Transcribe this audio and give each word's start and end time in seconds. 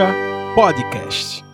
Peitica 0.00 0.14
Podcast. 0.54 1.44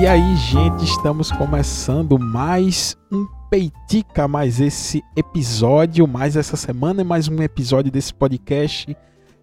E 0.00 0.06
aí, 0.06 0.36
gente, 0.36 0.84
estamos 0.84 1.32
começando 1.32 2.16
mais 2.20 2.96
um 3.10 3.26
Peitica, 3.50 4.28
mais 4.28 4.60
esse 4.60 5.02
episódio, 5.16 6.06
mais 6.06 6.36
essa 6.36 6.56
semana 6.56 7.02
mais 7.02 7.26
um 7.26 7.42
episódio 7.42 7.90
desse 7.90 8.14
podcast 8.14 8.96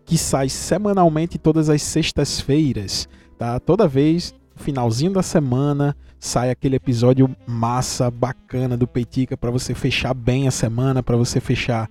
que 0.05 0.17
sai 0.17 0.47
semanalmente 0.47 1.37
todas 1.37 1.69
as 1.69 1.81
sextas-feiras, 1.81 3.07
tá? 3.37 3.59
Toda 3.59 3.85
vez, 3.85 4.33
finalzinho 4.55 5.11
da 5.11 5.21
semana, 5.21 5.95
sai 6.19 6.51
aquele 6.51 6.77
episódio 6.77 7.29
massa, 7.45 8.09
bacana 8.09 8.77
do 8.77 8.87
Peitica 8.87 9.35
para 9.35 9.51
você 9.51 9.73
fechar 9.73 10.13
bem 10.13 10.47
a 10.47 10.51
semana, 10.51 11.03
para 11.03 11.17
você 11.17 11.41
fechar 11.41 11.89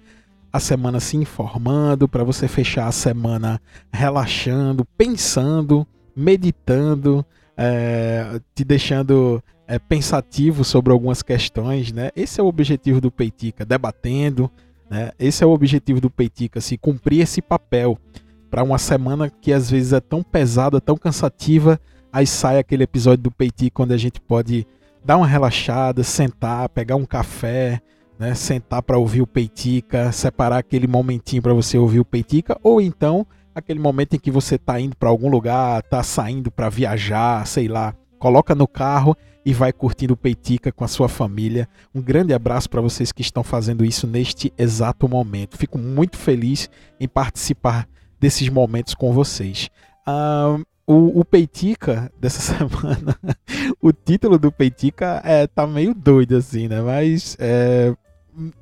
a 0.52 0.58
semana 0.58 1.00
se 1.00 1.16
informando, 1.16 2.08
para 2.08 2.24
você 2.24 2.48
fechar 2.48 2.86
a 2.86 2.92
semana 2.92 3.60
relaxando, 3.92 4.84
pensando, 4.96 5.86
meditando, 6.14 7.24
é, 7.56 8.40
te 8.54 8.64
deixando 8.64 9.42
é, 9.66 9.78
pensativo 9.78 10.64
sobre 10.64 10.92
algumas 10.92 11.22
questões, 11.22 11.92
né? 11.92 12.10
Esse 12.16 12.40
é 12.40 12.42
o 12.42 12.46
objetivo 12.46 13.00
do 13.00 13.10
Peitica, 13.10 13.64
debatendo, 13.64 14.50
né? 14.90 15.12
Esse 15.18 15.44
é 15.44 15.46
o 15.46 15.50
objetivo 15.50 16.00
do 16.00 16.10
Peitica, 16.10 16.60
se 16.60 16.76
cumprir 16.76 17.20
esse 17.20 17.40
papel 17.40 17.96
para 18.50 18.64
uma 18.64 18.78
semana 18.78 19.30
que 19.30 19.52
às 19.52 19.70
vezes 19.70 19.92
é 19.92 20.00
tão 20.00 20.22
pesada, 20.22 20.80
tão 20.80 20.96
cansativa, 20.96 21.80
aí 22.12 22.26
sai 22.26 22.58
aquele 22.58 22.82
episódio 22.82 23.22
do 23.22 23.30
Peitica 23.30 23.82
onde 23.84 23.94
a 23.94 23.96
gente 23.96 24.20
pode 24.20 24.66
dar 25.04 25.16
uma 25.16 25.26
relaxada, 25.26 26.02
sentar, 26.02 26.68
pegar 26.70 26.96
um 26.96 27.06
café, 27.06 27.80
né? 28.20 28.34
Sentar 28.34 28.82
para 28.82 28.98
ouvir 28.98 29.22
o 29.22 29.26
Peitica, 29.26 30.12
separar 30.12 30.58
aquele 30.58 30.86
momentinho 30.86 31.40
para 31.40 31.54
você 31.54 31.78
ouvir 31.78 32.00
o 32.00 32.04
Peitica, 32.04 32.56
ou 32.62 32.80
então 32.80 33.26
aquele 33.54 33.80
momento 33.80 34.14
em 34.14 34.18
que 34.18 34.30
você 34.30 34.56
está 34.56 34.78
indo 34.78 34.94
para 34.94 35.08
algum 35.08 35.30
lugar, 35.30 35.80
está 35.80 36.02
saindo 36.02 36.50
para 36.50 36.68
viajar, 36.68 37.46
sei 37.46 37.66
lá, 37.66 37.94
coloca 38.18 38.54
no 38.54 38.68
carro 38.68 39.16
e 39.44 39.54
vai 39.54 39.72
curtindo 39.72 40.12
o 40.12 40.16
Peitica 40.16 40.70
com 40.70 40.84
a 40.84 40.88
sua 40.88 41.08
família. 41.08 41.66
Um 41.94 42.02
grande 42.02 42.34
abraço 42.34 42.68
para 42.68 42.82
vocês 42.82 43.10
que 43.10 43.22
estão 43.22 43.42
fazendo 43.42 43.84
isso 43.84 44.06
neste 44.06 44.52
exato 44.58 45.08
momento. 45.08 45.56
Fico 45.56 45.78
muito 45.78 46.18
feliz 46.18 46.68
em 47.00 47.08
participar 47.08 47.88
desses 48.20 48.50
momentos 48.50 48.94
com 48.94 49.14
vocês. 49.14 49.70
Uh, 50.06 50.62
o, 50.86 51.20
o, 51.20 51.24
Peitica 51.24 52.12
dessa 52.20 52.40
semana, 52.58 53.16
o 53.80 53.92
título 53.92 54.38
do 54.38 54.52
Peitica 54.52 55.22
é, 55.24 55.46
tá 55.46 55.66
meio 55.66 55.94
doido 55.94 56.36
assim, 56.36 56.68
né? 56.68 56.82
Mas 56.82 57.36
é, 57.40 57.94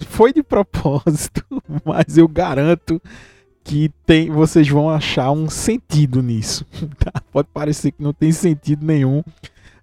foi 0.07 0.33
de 0.33 0.43
propósito, 0.43 1.45
mas 1.85 2.17
eu 2.17 2.27
garanto 2.29 3.01
que 3.65 3.91
tem, 4.07 4.31
vocês 4.31 4.69
vão 4.69 4.89
achar 4.89 5.31
um 5.31 5.49
sentido 5.49 6.23
nisso. 6.23 6.67
Tá? 6.99 7.23
Pode 7.33 7.49
parecer 7.53 7.93
que 7.93 8.03
não 8.03 8.13
tem 8.13 8.33
sentido 8.33 8.85
nenhum, 8.85 9.23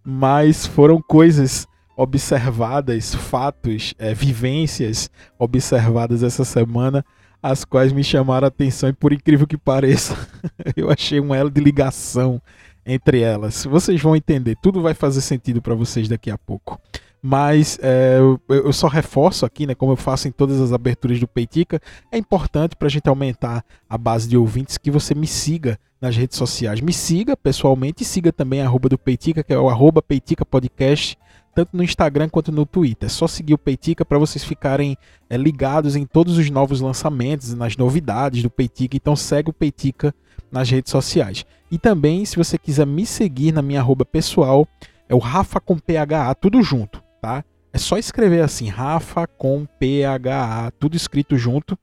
mas 0.03 0.65
foram 0.65 1.01
coisas 1.01 1.67
observadas, 1.95 3.15
fatos, 3.15 3.93
é, 3.97 4.13
vivências 4.13 5.09
observadas 5.39 6.23
essa 6.23 6.43
semana, 6.43 7.05
as 7.41 7.63
quais 7.63 7.93
me 7.93 8.03
chamaram 8.03 8.45
a 8.45 8.49
atenção 8.49 8.89
e 8.89 8.93
por 8.93 9.13
incrível 9.13 9.47
que 9.47 9.57
pareça, 9.57 10.17
eu 10.75 10.91
achei 10.91 11.19
um 11.19 11.33
elo 11.33 11.49
de 11.49 11.61
ligação 11.61 12.41
entre 12.85 13.21
elas. 13.21 13.65
Vocês 13.65 14.01
vão 14.01 14.15
entender, 14.15 14.57
tudo 14.61 14.81
vai 14.81 14.93
fazer 14.93 15.21
sentido 15.21 15.61
para 15.61 15.73
vocês 15.73 16.07
daqui 16.09 16.29
a 16.29 16.37
pouco. 16.37 16.79
Mas 17.27 17.79
é, 17.81 18.19
eu, 18.47 18.71
só 18.71 18.87
reforço 18.87 19.47
aqui, 19.47 19.65
né, 19.65 19.73
como 19.73 19.91
eu 19.91 19.95
faço 19.95 20.27
em 20.27 20.31
todas 20.31 20.61
as 20.61 20.71
aberturas 20.71 21.19
do 21.19 21.27
Peitica, 21.27 21.81
é 22.11 22.19
importante 22.19 22.75
para 22.75 22.87
a 22.87 22.91
gente 22.91 23.09
aumentar 23.09 23.65
a 23.89 23.97
base 23.97 24.29
de 24.29 24.37
ouvintes 24.37 24.77
que 24.77 24.91
você 24.91 25.15
me 25.15 25.25
siga 25.25 25.79
nas 25.99 26.15
redes 26.15 26.37
sociais. 26.37 26.81
Me 26.81 26.93
siga 26.93 27.35
pessoalmente 27.35 28.03
e 28.03 28.05
siga 28.05 28.31
também 28.31 28.61
a 28.61 28.65
arroba 28.65 28.89
do 28.89 28.97
Peitica, 28.99 29.41
que 29.41 29.51
é 29.51 29.57
o 29.57 29.67
arroba 29.67 30.03
Peitica 30.03 30.45
Podcast, 30.45 31.17
tanto 31.55 31.75
no 31.75 31.81
Instagram 31.81 32.29
quanto 32.29 32.51
no 32.51 32.63
Twitter. 32.63 33.07
É 33.07 33.09
só 33.09 33.25
seguir 33.25 33.55
o 33.55 33.57
Peitica 33.57 34.05
para 34.05 34.19
vocês 34.19 34.43
ficarem 34.43 34.95
é, 35.27 35.35
ligados 35.35 35.95
em 35.95 36.05
todos 36.05 36.37
os 36.37 36.47
novos 36.51 36.79
lançamentos, 36.79 37.55
nas 37.55 37.75
novidades 37.75 38.43
do 38.43 38.51
Peitica. 38.51 38.95
Então 38.95 39.15
segue 39.15 39.49
o 39.49 39.53
Peitica 39.53 40.13
nas 40.51 40.69
redes 40.69 40.91
sociais. 40.91 41.43
E 41.71 41.79
também, 41.79 42.23
se 42.23 42.35
você 42.35 42.55
quiser 42.55 42.85
me 42.85 43.03
seguir 43.03 43.51
na 43.51 43.63
minha 43.63 43.79
arroba 43.79 44.05
pessoal, 44.05 44.67
é 45.09 45.15
o 45.15 45.17
Rafa 45.17 45.59
com 45.59 45.79
PHA, 45.79 46.35
tudo 46.35 46.61
junto 46.61 47.03
tá? 47.25 47.43
É 47.73 47.77
só 47.79 47.97
escrever 47.97 48.41
assim, 48.41 48.69
Rafa 48.69 49.25
com 49.25 49.65
PHA, 49.65 50.71
tudo 50.79 50.95
escrito 50.95 51.37
junto. 51.37 51.77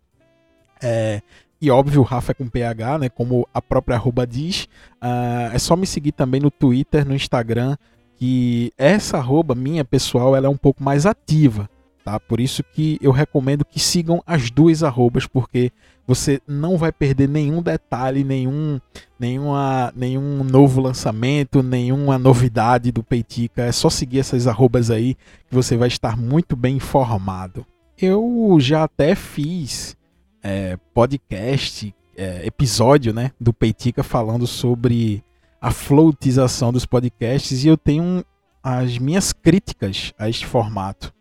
É, 0.80 1.20
e 1.60 1.68
óbvio, 1.68 2.02
Rafa 2.02 2.30
é 2.30 2.34
com 2.34 2.48
PH, 2.48 2.98
né? 2.98 3.08
Como 3.08 3.46
a 3.52 3.60
própria 3.60 3.96
arroba 3.96 4.24
diz. 4.24 4.68
Uh, 5.02 5.52
é 5.52 5.58
só 5.58 5.74
me 5.74 5.86
seguir 5.86 6.12
também 6.12 6.40
no 6.40 6.50
Twitter, 6.50 7.04
no 7.04 7.14
Instagram, 7.14 7.76
que 8.16 8.72
essa 8.78 9.18
arroba 9.18 9.54
minha 9.54 9.84
pessoal 9.84 10.36
ela 10.36 10.46
é 10.46 10.50
um 10.50 10.56
pouco 10.56 10.82
mais 10.82 11.06
ativa. 11.06 11.68
Tá? 12.04 12.18
Por 12.18 12.40
isso 12.40 12.64
que 12.64 12.98
eu 13.00 13.12
recomendo 13.12 13.64
que 13.64 13.78
sigam 13.78 14.22
as 14.26 14.50
duas 14.50 14.82
arrobas, 14.82 15.26
porque 15.26 15.70
você 16.06 16.40
não 16.48 16.76
vai 16.76 16.90
perder 16.90 17.28
nenhum 17.28 17.62
detalhe, 17.62 18.24
nenhum, 18.24 18.80
nenhuma, 19.18 19.92
nenhum 19.94 20.42
novo 20.42 20.80
lançamento, 20.80 21.62
nenhuma 21.62 22.18
novidade 22.18 22.90
do 22.90 23.04
Peitica. 23.04 23.62
É 23.62 23.72
só 23.72 23.88
seguir 23.88 24.18
essas 24.18 24.46
arrobas 24.46 24.90
aí 24.90 25.14
que 25.48 25.54
você 25.54 25.76
vai 25.76 25.88
estar 25.88 26.16
muito 26.16 26.56
bem 26.56 26.76
informado. 26.76 27.64
Eu 27.96 28.56
já 28.58 28.82
até 28.82 29.14
fiz 29.14 29.96
é, 30.42 30.76
podcast, 30.92 31.94
é, 32.16 32.44
episódio 32.44 33.14
né, 33.14 33.30
do 33.40 33.52
Peitica 33.52 34.02
falando 34.02 34.46
sobre 34.46 35.22
a 35.60 35.70
floatização 35.70 36.72
dos 36.72 36.84
podcasts 36.84 37.64
e 37.64 37.68
eu 37.68 37.76
tenho 37.76 38.24
as 38.60 38.98
minhas 38.98 39.32
críticas 39.32 40.12
a 40.18 40.28
este 40.28 40.44
formato. 40.44 41.14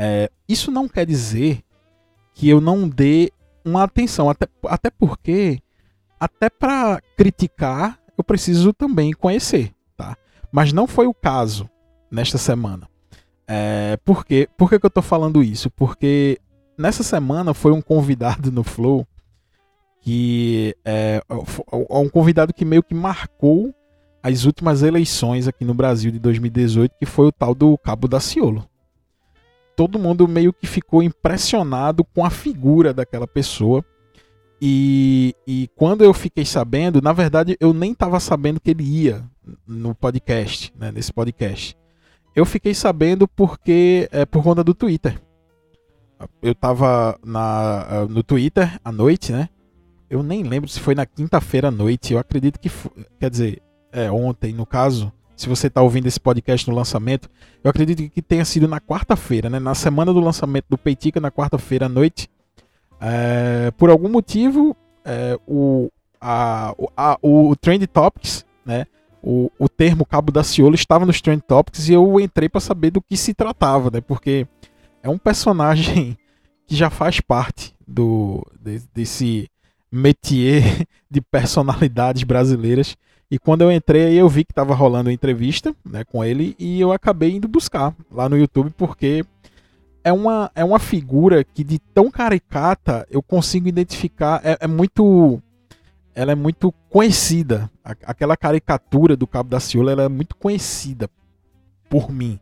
É, 0.00 0.30
isso 0.48 0.70
não 0.70 0.88
quer 0.88 1.04
dizer 1.04 1.60
que 2.32 2.48
eu 2.48 2.60
não 2.60 2.88
dê 2.88 3.32
uma 3.64 3.82
atenção, 3.82 4.30
até, 4.30 4.46
até 4.66 4.90
porque, 4.90 5.60
até 6.20 6.48
para 6.48 7.00
criticar, 7.16 7.98
eu 8.16 8.22
preciso 8.22 8.72
também 8.72 9.12
conhecer, 9.12 9.74
tá? 9.96 10.16
Mas 10.52 10.72
não 10.72 10.86
foi 10.86 11.08
o 11.08 11.12
caso 11.12 11.68
nesta 12.08 12.38
semana. 12.38 12.88
É, 13.46 13.98
por, 14.04 14.24
quê? 14.24 14.48
por 14.56 14.70
que, 14.70 14.78
que 14.78 14.86
eu 14.86 14.88
estou 14.88 15.02
falando 15.02 15.42
isso? 15.42 15.68
Porque 15.70 16.38
nessa 16.78 17.02
semana 17.02 17.52
foi 17.52 17.72
um 17.72 17.82
convidado 17.82 18.52
no 18.52 18.62
Flow 18.62 19.04
que 20.00 20.76
é, 20.84 21.20
um 21.90 22.08
convidado 22.08 22.54
que 22.54 22.64
meio 22.64 22.84
que 22.84 22.94
marcou 22.94 23.74
as 24.22 24.44
últimas 24.44 24.82
eleições 24.82 25.48
aqui 25.48 25.64
no 25.64 25.74
Brasil 25.74 26.12
de 26.12 26.20
2018, 26.20 26.94
que 26.96 27.06
foi 27.06 27.26
o 27.26 27.32
tal 27.32 27.52
do 27.52 27.76
Cabo 27.78 28.06
da 28.06 28.20
Ciolo 28.20 28.68
todo 29.78 29.96
mundo 29.96 30.26
meio 30.26 30.52
que 30.52 30.66
ficou 30.66 31.04
impressionado 31.04 32.02
com 32.02 32.24
a 32.24 32.30
figura 32.30 32.92
daquela 32.92 33.28
pessoa. 33.28 33.84
E, 34.60 35.36
e 35.46 35.70
quando 35.76 36.02
eu 36.02 36.12
fiquei 36.12 36.44
sabendo, 36.44 37.00
na 37.00 37.12
verdade 37.12 37.56
eu 37.60 37.72
nem 37.72 37.92
estava 37.92 38.18
sabendo 38.18 38.58
que 38.58 38.72
ele 38.72 38.82
ia 38.82 39.24
no 39.64 39.94
podcast, 39.94 40.74
né, 40.76 40.90
nesse 40.90 41.12
podcast. 41.12 41.76
Eu 42.34 42.44
fiquei 42.44 42.74
sabendo 42.74 43.28
porque 43.28 44.08
é 44.10 44.26
por 44.26 44.42
conta 44.42 44.64
do 44.64 44.74
Twitter. 44.74 45.22
Eu 46.42 46.50
estava 46.50 47.16
na, 47.24 48.04
no 48.10 48.24
Twitter 48.24 48.80
à 48.84 48.90
noite, 48.90 49.30
né? 49.30 49.48
Eu 50.10 50.24
nem 50.24 50.42
lembro 50.42 50.68
se 50.68 50.80
foi 50.80 50.96
na 50.96 51.06
quinta-feira 51.06 51.68
à 51.68 51.70
noite. 51.70 52.14
Eu 52.14 52.18
acredito 52.18 52.58
que, 52.58 52.68
foi, 52.68 52.90
quer 53.20 53.30
dizer, 53.30 53.62
é 53.92 54.10
ontem 54.10 54.52
no 54.52 54.66
caso 54.66 55.12
se 55.38 55.48
você 55.48 55.68
está 55.68 55.80
ouvindo 55.80 56.08
esse 56.08 56.18
podcast 56.18 56.68
no 56.68 56.74
lançamento, 56.74 57.30
eu 57.62 57.70
acredito 57.70 58.12
que 58.12 58.20
tenha 58.20 58.44
sido 58.44 58.66
na 58.66 58.80
quarta-feira, 58.80 59.48
né? 59.48 59.60
Na 59.60 59.72
semana 59.72 60.12
do 60.12 60.18
lançamento 60.18 60.66
do 60.68 60.76
Peitica, 60.76 61.20
na 61.20 61.30
quarta-feira 61.30 61.86
à 61.86 61.88
noite. 61.88 62.28
É, 63.00 63.70
por 63.78 63.88
algum 63.88 64.08
motivo, 64.08 64.76
é, 65.04 65.38
o, 65.46 65.88
a, 66.20 66.74
a, 66.96 67.18
o, 67.22 67.50
o 67.50 67.56
Trend 67.56 67.86
Topics, 67.86 68.44
né? 68.66 68.84
O, 69.22 69.48
o 69.60 69.68
termo 69.68 70.04
Cabo 70.04 70.32
da 70.32 70.42
Ciolo 70.42 70.74
estava 70.74 71.06
nos 71.06 71.20
Trend 71.20 71.40
Topics 71.42 71.88
e 71.88 71.92
eu 71.92 72.18
entrei 72.18 72.48
para 72.48 72.60
saber 72.60 72.90
do 72.90 73.00
que 73.00 73.16
se 73.16 73.32
tratava, 73.32 73.92
né? 73.92 74.00
Porque 74.00 74.44
é 75.04 75.08
um 75.08 75.18
personagem 75.18 76.18
que 76.66 76.74
já 76.74 76.90
faz 76.90 77.20
parte 77.20 77.76
do 77.86 78.44
desse 78.92 79.48
métier 79.90 80.84
de 81.08 81.20
personalidades 81.20 82.24
brasileiras 82.24 82.96
e 83.30 83.38
quando 83.38 83.62
eu 83.62 83.70
entrei, 83.70 84.14
eu 84.14 84.28
vi 84.28 84.44
que 84.44 84.52
estava 84.52 84.74
rolando 84.74 85.10
entrevista 85.10 85.74
né, 85.84 86.02
com 86.04 86.24
ele 86.24 86.56
e 86.58 86.80
eu 86.80 86.92
acabei 86.92 87.36
indo 87.36 87.46
buscar 87.46 87.94
lá 88.10 88.28
no 88.28 88.38
YouTube 88.38 88.72
porque 88.76 89.24
é 90.02 90.12
uma, 90.12 90.50
é 90.54 90.64
uma 90.64 90.78
figura 90.78 91.44
que 91.44 91.62
de 91.62 91.78
tão 91.78 92.10
caricata 92.10 93.06
eu 93.10 93.22
consigo 93.22 93.68
identificar. 93.68 94.40
É, 94.42 94.58
é 94.60 94.66
muito. 94.66 95.42
Ela 96.14 96.32
é 96.32 96.34
muito 96.34 96.72
conhecida. 96.88 97.70
Aquela 97.84 98.36
caricatura 98.36 99.16
do 99.16 99.26
Cabo 99.26 99.50
da 99.50 99.60
Ciolo 99.60 99.90
ela 99.90 100.04
é 100.04 100.08
muito 100.08 100.34
conhecida 100.34 101.08
por 101.88 102.10
mim. 102.10 102.40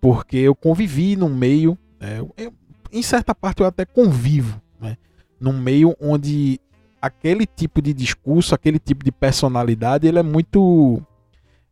Porque 0.00 0.36
eu 0.36 0.54
convivi 0.54 1.16
num 1.16 1.34
meio. 1.34 1.78
Né, 2.00 2.18
eu, 2.36 2.52
em 2.92 3.02
certa 3.02 3.34
parte 3.34 3.60
eu 3.60 3.66
até 3.66 3.84
convivo. 3.84 4.60
Né, 4.80 4.96
num 5.40 5.58
meio 5.58 5.96
onde 6.00 6.60
aquele 7.00 7.46
tipo 7.46 7.80
de 7.80 7.92
discurso, 7.92 8.54
aquele 8.54 8.78
tipo 8.78 9.04
de 9.04 9.12
personalidade, 9.12 10.06
ele 10.06 10.18
é 10.18 10.22
muito, 10.22 11.02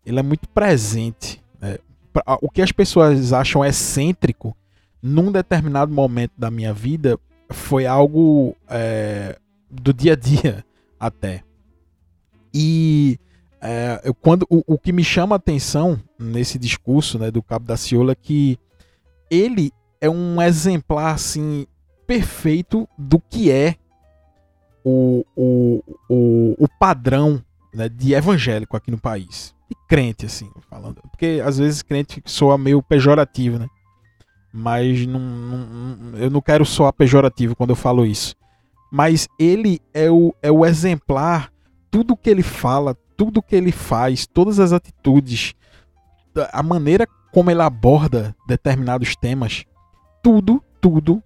ele 0.04 0.18
é 0.18 0.22
muito 0.22 0.48
presente. 0.48 1.42
Né? 1.60 1.78
O 2.40 2.50
que 2.50 2.62
as 2.62 2.72
pessoas 2.72 3.32
acham 3.32 3.64
excêntrico, 3.64 4.56
num 5.02 5.30
determinado 5.30 5.92
momento 5.92 6.32
da 6.36 6.50
minha 6.50 6.72
vida, 6.72 7.18
foi 7.50 7.86
algo 7.86 8.56
é, 8.68 9.38
do 9.70 9.92
dia 9.92 10.12
a 10.12 10.16
dia 10.16 10.64
até. 10.98 11.42
E 12.52 13.18
é, 13.60 14.00
eu, 14.04 14.14
quando 14.14 14.46
o, 14.48 14.62
o, 14.66 14.78
que 14.78 14.92
me 14.92 15.04
chama 15.04 15.34
a 15.34 15.38
atenção 15.38 16.00
nesse 16.18 16.58
discurso 16.58 17.18
né, 17.18 17.30
do 17.30 17.42
Cabo 17.42 17.66
da 17.66 17.76
Ciola 17.76 18.12
é 18.12 18.14
que 18.14 18.58
ele 19.30 19.72
é 20.00 20.08
um 20.08 20.40
exemplar 20.40 21.14
assim 21.14 21.66
perfeito 22.06 22.88
do 22.96 23.18
que 23.18 23.50
é 23.50 23.76
o, 24.88 25.26
o, 25.34 25.82
o, 26.08 26.54
o 26.64 26.68
padrão 26.78 27.42
né, 27.74 27.88
de 27.88 28.14
evangélico 28.14 28.76
aqui 28.76 28.92
no 28.92 28.98
país. 28.98 29.52
E 29.68 29.74
crente, 29.88 30.26
assim, 30.26 30.48
falando. 30.70 31.02
Porque 31.10 31.42
às 31.44 31.58
vezes 31.58 31.82
crente 31.82 32.22
soa 32.24 32.56
meio 32.56 32.80
pejorativo, 32.80 33.58
né? 33.58 33.66
Mas 34.52 35.04
não, 35.04 35.18
não, 35.18 36.18
eu 36.18 36.30
não 36.30 36.40
quero 36.40 36.64
soar 36.64 36.92
pejorativo 36.92 37.56
quando 37.56 37.70
eu 37.70 37.76
falo 37.76 38.06
isso. 38.06 38.36
Mas 38.92 39.26
ele 39.40 39.80
é 39.92 40.08
o, 40.08 40.32
é 40.40 40.52
o 40.52 40.64
exemplar, 40.64 41.52
tudo 41.90 42.16
que 42.16 42.30
ele 42.30 42.44
fala, 42.44 42.96
tudo 43.16 43.42
que 43.42 43.56
ele 43.56 43.72
faz, 43.72 44.24
todas 44.24 44.60
as 44.60 44.72
atitudes, 44.72 45.52
a 46.52 46.62
maneira 46.62 47.08
como 47.32 47.50
ele 47.50 47.60
aborda 47.60 48.36
determinados 48.46 49.16
temas, 49.16 49.64
tudo, 50.22 50.62
tudo 50.80 51.20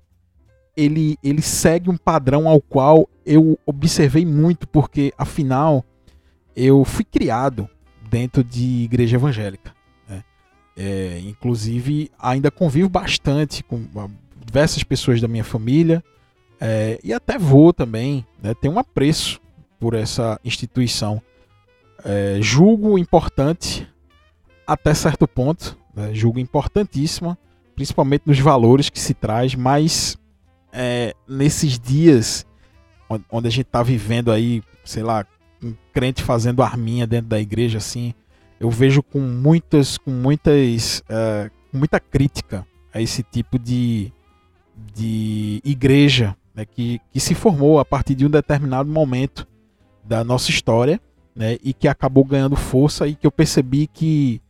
ele, 0.81 1.19
ele 1.23 1.43
segue 1.43 1.91
um 1.91 1.97
padrão 1.97 2.49
ao 2.49 2.61
qual 2.61 3.09
eu 3.25 3.59
observei 3.67 4.25
muito, 4.25 4.67
porque 4.67 5.13
afinal 5.19 5.85
eu 6.57 6.85
fui 6.85 7.05
criado 7.05 7.69
dentro 8.09 8.43
de 8.43 8.85
igreja 8.85 9.17
evangélica. 9.17 9.75
Né? 10.09 10.25
É, 10.77 11.21
inclusive, 11.25 12.11
ainda 12.19 12.51
convivo 12.51 12.89
bastante 12.89 13.63
com 13.63 13.85
diversas 14.45 14.83
pessoas 14.83 15.21
da 15.21 15.29
minha 15.29 15.45
família 15.45 16.03
é, 16.59 16.99
e 17.05 17.13
até 17.13 17.39
vou 17.39 17.73
também. 17.73 18.27
Né? 18.43 18.55
Tenho 18.55 18.75
um 18.75 18.79
apreço 18.79 19.39
por 19.79 19.95
essa 19.95 20.41
instituição. 20.43 21.21
É, 22.03 22.39
julgo 22.41 22.99
importante 22.99 23.87
até 24.67 24.95
certo 24.95 25.29
ponto, 25.29 25.77
né? 25.95 26.15
julgo 26.15 26.39
importantíssima, 26.39 27.37
principalmente 27.75 28.23
nos 28.25 28.39
valores 28.39 28.89
que 28.89 28.99
se 28.99 29.13
traz, 29.13 29.55
mas 29.55 30.17
é, 30.73 31.15
nesses 31.29 31.79
dias 31.79 32.47
onde 33.31 33.49
a 33.49 33.51
gente 33.51 33.65
tá 33.65 33.83
vivendo 33.83 34.31
aí, 34.31 34.63
sei 34.85 35.03
lá, 35.03 35.27
um 35.63 35.75
crente 35.93 36.23
fazendo 36.23 36.63
arminha 36.63 37.07
dentro 37.07 37.29
da 37.29 37.41
igreja, 37.41 37.79
assim, 37.79 38.15
eu 38.59 38.71
vejo 38.71 39.03
com 39.03 39.19
muitas, 39.19 39.99
com 39.99 40.11
muitas, 40.11 41.01
uh, 41.01 41.51
muita 41.73 41.99
crítica 41.99 42.67
a 42.93 43.01
esse 43.01 43.23
tipo 43.23 43.59
de, 43.59 44.13
de 44.95 45.61
igreja 45.65 46.37
né, 46.55 46.65
que, 46.65 47.01
que 47.11 47.19
se 47.19 47.35
formou 47.35 47.79
a 47.79 47.85
partir 47.85 48.15
de 48.15 48.27
um 48.27 48.31
determinado 48.31 48.89
momento 48.89 49.47
da 50.05 50.23
nossa 50.23 50.51
história, 50.51 51.01
né, 51.35 51.57
e 51.63 51.73
que 51.73 51.89
acabou 51.89 52.25
ganhando 52.25 52.57
força 52.57 53.07
e 53.07 53.15
que 53.15 53.27
eu 53.27 53.33
percebi 53.33 53.87
que 53.87 54.41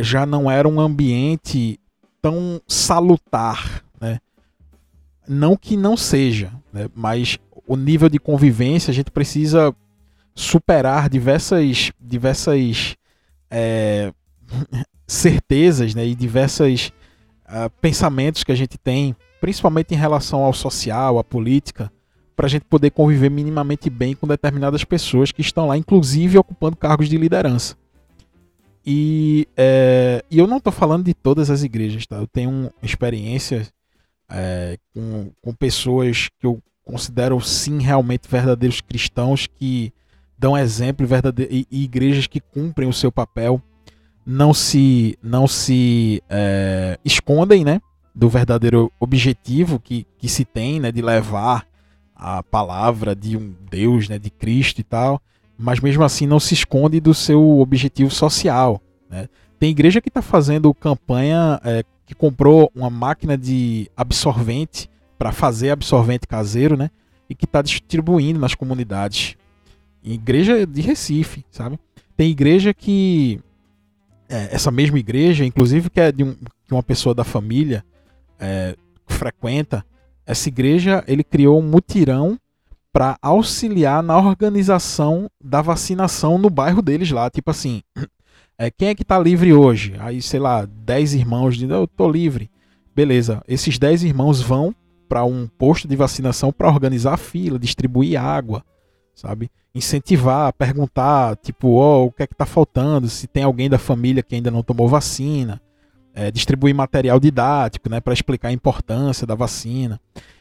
já 0.00 0.24
não 0.24 0.50
era 0.50 0.68
um 0.68 0.80
ambiente 0.80 1.80
tão 2.20 2.60
salutar, 2.66 3.82
né? 4.00 4.20
Não 5.28 5.56
que 5.56 5.76
não 5.76 5.96
seja, 5.96 6.52
né? 6.72 6.88
mas 6.94 7.38
o 7.66 7.76
nível 7.76 8.08
de 8.08 8.18
convivência 8.18 8.90
a 8.90 8.94
gente 8.94 9.10
precisa 9.10 9.74
superar 10.34 11.08
diversas, 11.08 11.92
diversas 12.00 12.96
é, 13.50 14.12
certezas 15.06 15.94
né? 15.94 16.06
e 16.06 16.14
diversos 16.14 16.92
uh, 17.46 17.70
pensamentos 17.80 18.44
que 18.44 18.52
a 18.52 18.54
gente 18.54 18.78
tem, 18.78 19.14
principalmente 19.40 19.94
em 19.94 19.98
relação 19.98 20.44
ao 20.44 20.52
social, 20.52 21.18
à 21.18 21.24
política, 21.24 21.92
para 22.34 22.46
a 22.46 22.48
gente 22.48 22.64
poder 22.66 22.90
conviver 22.90 23.30
minimamente 23.30 23.90
bem 23.90 24.14
com 24.14 24.26
determinadas 24.26 24.84
pessoas 24.84 25.32
que 25.32 25.40
estão 25.40 25.66
lá, 25.66 25.76
inclusive 25.76 26.38
ocupando 26.38 26.76
cargos 26.76 27.08
de 27.08 27.18
liderança. 27.18 27.76
E, 28.86 29.46
é, 29.56 30.24
e 30.30 30.38
eu 30.38 30.46
não 30.46 30.58
estou 30.58 30.72
falando 30.72 31.04
de 31.04 31.12
todas 31.12 31.50
as 31.50 31.62
igrejas, 31.62 32.06
tá? 32.06 32.16
Eu 32.16 32.26
tenho 32.26 32.72
experiências 32.82 33.70
é, 34.30 34.78
com, 34.92 35.30
com 35.40 35.52
pessoas 35.52 36.28
que 36.38 36.46
eu 36.46 36.62
considero 36.84 37.40
sim 37.40 37.80
realmente 37.80 38.28
verdadeiros 38.28 38.80
cristãos 38.80 39.46
que 39.46 39.92
dão 40.38 40.56
exemplo 40.56 41.06
e, 41.50 41.66
e 41.70 41.84
igrejas 41.84 42.26
que 42.26 42.40
cumprem 42.40 42.88
o 42.88 42.92
seu 42.92 43.10
papel, 43.10 43.60
não 44.24 44.54
se 44.54 45.18
não 45.22 45.46
se 45.46 46.22
é, 46.28 46.98
escondem, 47.04 47.64
né, 47.64 47.80
do 48.14 48.28
verdadeiro 48.28 48.90
objetivo 49.00 49.80
que, 49.80 50.06
que 50.18 50.28
se 50.28 50.44
tem, 50.44 50.78
né, 50.80 50.92
de 50.92 51.02
levar 51.02 51.66
a 52.14 52.42
palavra 52.42 53.14
de 53.14 53.36
um 53.36 53.54
Deus, 53.70 54.08
né, 54.08 54.18
de 54.18 54.30
Cristo 54.30 54.80
e 54.80 54.84
tal, 54.84 55.20
mas 55.56 55.80
mesmo 55.80 56.04
assim 56.04 56.26
não 56.26 56.38
se 56.38 56.54
esconde 56.54 57.00
do 57.00 57.14
seu 57.14 57.58
objetivo 57.58 58.10
social, 58.10 58.80
né? 59.10 59.28
Tem 59.58 59.70
igreja 59.70 60.00
que 60.00 60.08
está 60.08 60.22
fazendo 60.22 60.72
campanha 60.72 61.60
é, 61.64 61.82
que 62.08 62.14
comprou 62.14 62.72
uma 62.74 62.88
máquina 62.88 63.36
de 63.36 63.90
absorvente 63.94 64.88
para 65.18 65.30
fazer 65.30 65.68
absorvente 65.68 66.26
caseiro, 66.26 66.74
né? 66.74 66.90
E 67.28 67.34
que 67.34 67.44
está 67.44 67.60
distribuindo 67.60 68.40
nas 68.40 68.54
comunidades. 68.54 69.36
Igreja 70.02 70.66
de 70.66 70.80
Recife, 70.80 71.44
sabe? 71.50 71.78
Tem 72.16 72.30
igreja 72.30 72.72
que. 72.72 73.38
É, 74.26 74.54
essa 74.54 74.70
mesma 74.70 74.98
igreja, 74.98 75.44
inclusive, 75.44 75.90
que 75.90 76.00
é 76.00 76.10
de, 76.10 76.24
um, 76.24 76.32
de 76.32 76.72
uma 76.72 76.82
pessoa 76.82 77.14
da 77.14 77.24
família 77.24 77.84
é, 78.40 78.74
frequenta. 79.06 79.84
Essa 80.24 80.48
igreja, 80.48 81.04
ele 81.06 81.22
criou 81.22 81.60
um 81.60 81.62
mutirão 81.62 82.38
para 82.90 83.18
auxiliar 83.20 84.02
na 84.02 84.16
organização 84.16 85.30
da 85.38 85.60
vacinação 85.60 86.38
no 86.38 86.48
bairro 86.48 86.80
deles 86.80 87.10
lá. 87.10 87.28
Tipo 87.28 87.50
assim, 87.50 87.82
é, 88.58 88.70
quem 88.72 88.88
é 88.88 88.94
que 88.94 89.02
está 89.02 89.16
livre 89.16 89.54
hoje? 89.54 89.94
Aí, 90.00 90.20
sei 90.20 90.40
lá, 90.40 90.66
10 90.66 91.14
irmãos 91.14 91.56
dizem, 91.56 91.70
eu 91.70 91.86
tô 91.86 92.10
livre. 92.10 92.50
Beleza, 92.94 93.40
esses 93.46 93.78
10 93.78 94.02
irmãos 94.02 94.40
vão 94.40 94.74
para 95.08 95.24
um 95.24 95.46
posto 95.46 95.86
de 95.86 95.94
vacinação 95.94 96.52
para 96.52 96.68
organizar 96.68 97.14
a 97.14 97.16
fila, 97.16 97.56
distribuir 97.56 98.20
água, 98.20 98.64
sabe? 99.14 99.48
Incentivar, 99.72 100.52
perguntar, 100.52 101.36
tipo, 101.36 101.68
oh, 101.68 102.06
o 102.06 102.12
que 102.12 102.24
é 102.24 102.26
que 102.26 102.34
tá 102.34 102.44
faltando, 102.44 103.08
se 103.08 103.28
tem 103.28 103.44
alguém 103.44 103.70
da 103.70 103.78
família 103.78 104.24
que 104.24 104.34
ainda 104.34 104.50
não 104.50 104.64
tomou 104.64 104.88
vacina, 104.88 105.62
é, 106.12 106.32
distribuir 106.32 106.74
material 106.74 107.20
didático, 107.20 107.88
né, 107.88 108.00
para 108.00 108.12
explicar 108.12 108.48
a 108.48 108.52
importância 108.52 109.24
da 109.24 109.36
vacina. 109.36 110.00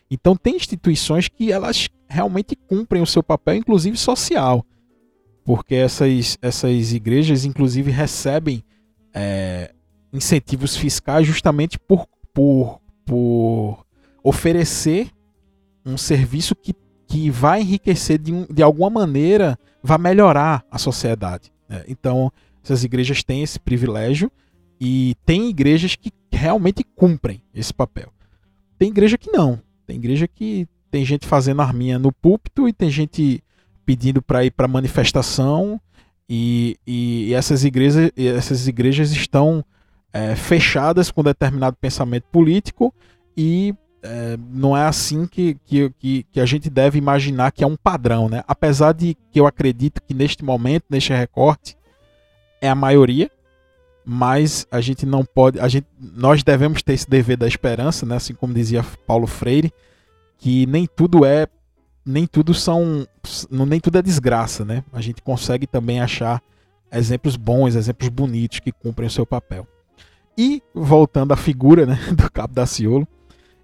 Então 0.10 0.36
tem 0.36 0.56
instituições 0.56 1.28
que 1.28 1.52
elas 1.52 1.88
realmente 2.10 2.56
cumprem 2.56 3.04
o 3.04 3.08
seu 3.08 3.22
papel, 3.22 3.56
inclusive 3.56 3.96
social 3.96 4.66
porque 5.48 5.76
essas, 5.76 6.38
essas 6.42 6.92
igrejas, 6.92 7.46
inclusive, 7.46 7.90
recebem 7.90 8.62
é, 9.14 9.74
incentivos 10.12 10.76
fiscais 10.76 11.26
justamente 11.26 11.80
por, 11.80 12.06
por, 12.34 12.82
por 13.06 13.86
oferecer 14.22 15.10
um 15.86 15.96
serviço 15.96 16.54
que, 16.54 16.76
que 17.08 17.30
vai 17.30 17.62
enriquecer 17.62 18.20
de, 18.20 18.34
um, 18.34 18.46
de 18.46 18.62
alguma 18.62 18.90
maneira, 18.90 19.58
vai 19.82 19.98
melhorar 19.98 20.66
a 20.70 20.78
sociedade. 20.78 21.50
Né? 21.70 21.86
Então, 21.88 22.30
essas 22.62 22.84
igrejas 22.84 23.24
têm 23.24 23.42
esse 23.42 23.58
privilégio 23.58 24.30
e 24.82 25.16
tem 25.26 25.48
igrejas 25.48 25.96
que 25.96 26.12
realmente 26.30 26.84
cumprem 26.94 27.42
esse 27.56 27.74
papel. 27.74 28.12
Tem 28.78 28.90
igreja 28.90 29.18
que 29.18 29.32
não. 29.32 29.62
Tem 29.86 29.96
igreja 29.96 30.28
que 30.28 30.68
tem 30.92 31.06
gente 31.06 31.26
fazendo 31.26 31.62
arminha 31.62 31.98
no 31.98 32.12
púlpito 32.12 32.68
e 32.68 32.74
tem 32.74 32.90
gente 32.90 33.42
pedindo 33.88 34.22
para 34.22 34.44
ir 34.44 34.52
para 34.52 34.68
manifestação 34.68 35.80
e, 36.30 36.78
e, 36.86 37.34
essas 37.34 37.64
igrejas, 37.64 38.12
essas 38.18 38.68
igrejas 38.68 39.12
estão 39.12 39.64
é, 40.12 40.36
fechadas 40.36 41.10
com 41.10 41.24
determinado 41.24 41.78
pensamento 41.80 42.26
político 42.30 42.94
e 43.36 43.74
é, 44.04 44.38
não 44.52 44.76
é 44.76 44.86
assim 44.86 45.26
que, 45.26 45.58
que, 45.66 46.26
que, 46.30 46.40
a 46.42 46.46
gente 46.46 46.70
deve 46.70 46.98
imaginar 46.98 47.54
que 47.54 47.64
é 47.64 47.68
um 47.68 47.78
padrão, 47.78 48.28
né? 48.28 48.44
Apesar 48.46 48.92
de 48.92 49.16
que 49.32 49.40
eu 49.40 49.48
acredito 49.48 50.02
que 50.06 50.14
neste 50.14 50.44
momento, 50.44 50.84
neste 50.90 51.14
recorte, 51.14 51.78
é 52.62 52.70
a 52.70 52.76
maioria, 52.76 53.32
mas 54.04 54.68
a 54.70 54.82
gente 54.82 55.06
não 55.06 55.24
pode, 55.24 55.62
a 55.62 55.68
gente, 55.70 55.88
nós 55.98 56.44
devemos 56.44 56.84
ter 56.84 56.94
esse 56.94 57.10
dever 57.10 57.38
da 57.38 57.48
esperança, 57.48 58.06
né? 58.06 58.18
Assim 58.18 58.34
como 58.34 58.54
dizia 58.54 58.86
Paulo 59.06 59.28
Freire, 59.28 59.72
que 60.38 60.66
nem 60.66 60.86
tudo 60.86 61.24
é 61.24 61.48
nem 62.08 62.26
tudo 62.26 62.54
são. 62.54 63.06
Nem 63.50 63.82
tudo 63.82 63.98
é 63.98 64.02
desgraça, 64.02 64.64
né? 64.64 64.84
A 64.94 65.02
gente 65.02 65.22
consegue 65.22 65.68
também 65.68 66.00
achar 66.00 66.42
exemplos 66.90 67.36
bons, 67.36 67.76
exemplos 67.76 68.08
bonitos 68.08 68.60
que 68.62 68.72
cumprem 68.72 69.08
o 69.08 69.12
seu 69.12 69.26
papel. 69.26 69.68
E 70.38 70.64
voltando 70.74 71.34
à 71.34 71.36
figura 71.36 71.86
né, 71.86 72.00
do 72.16 72.32
Cabo 72.32 72.54
da 72.54 72.66
Ciolo, 72.66 73.06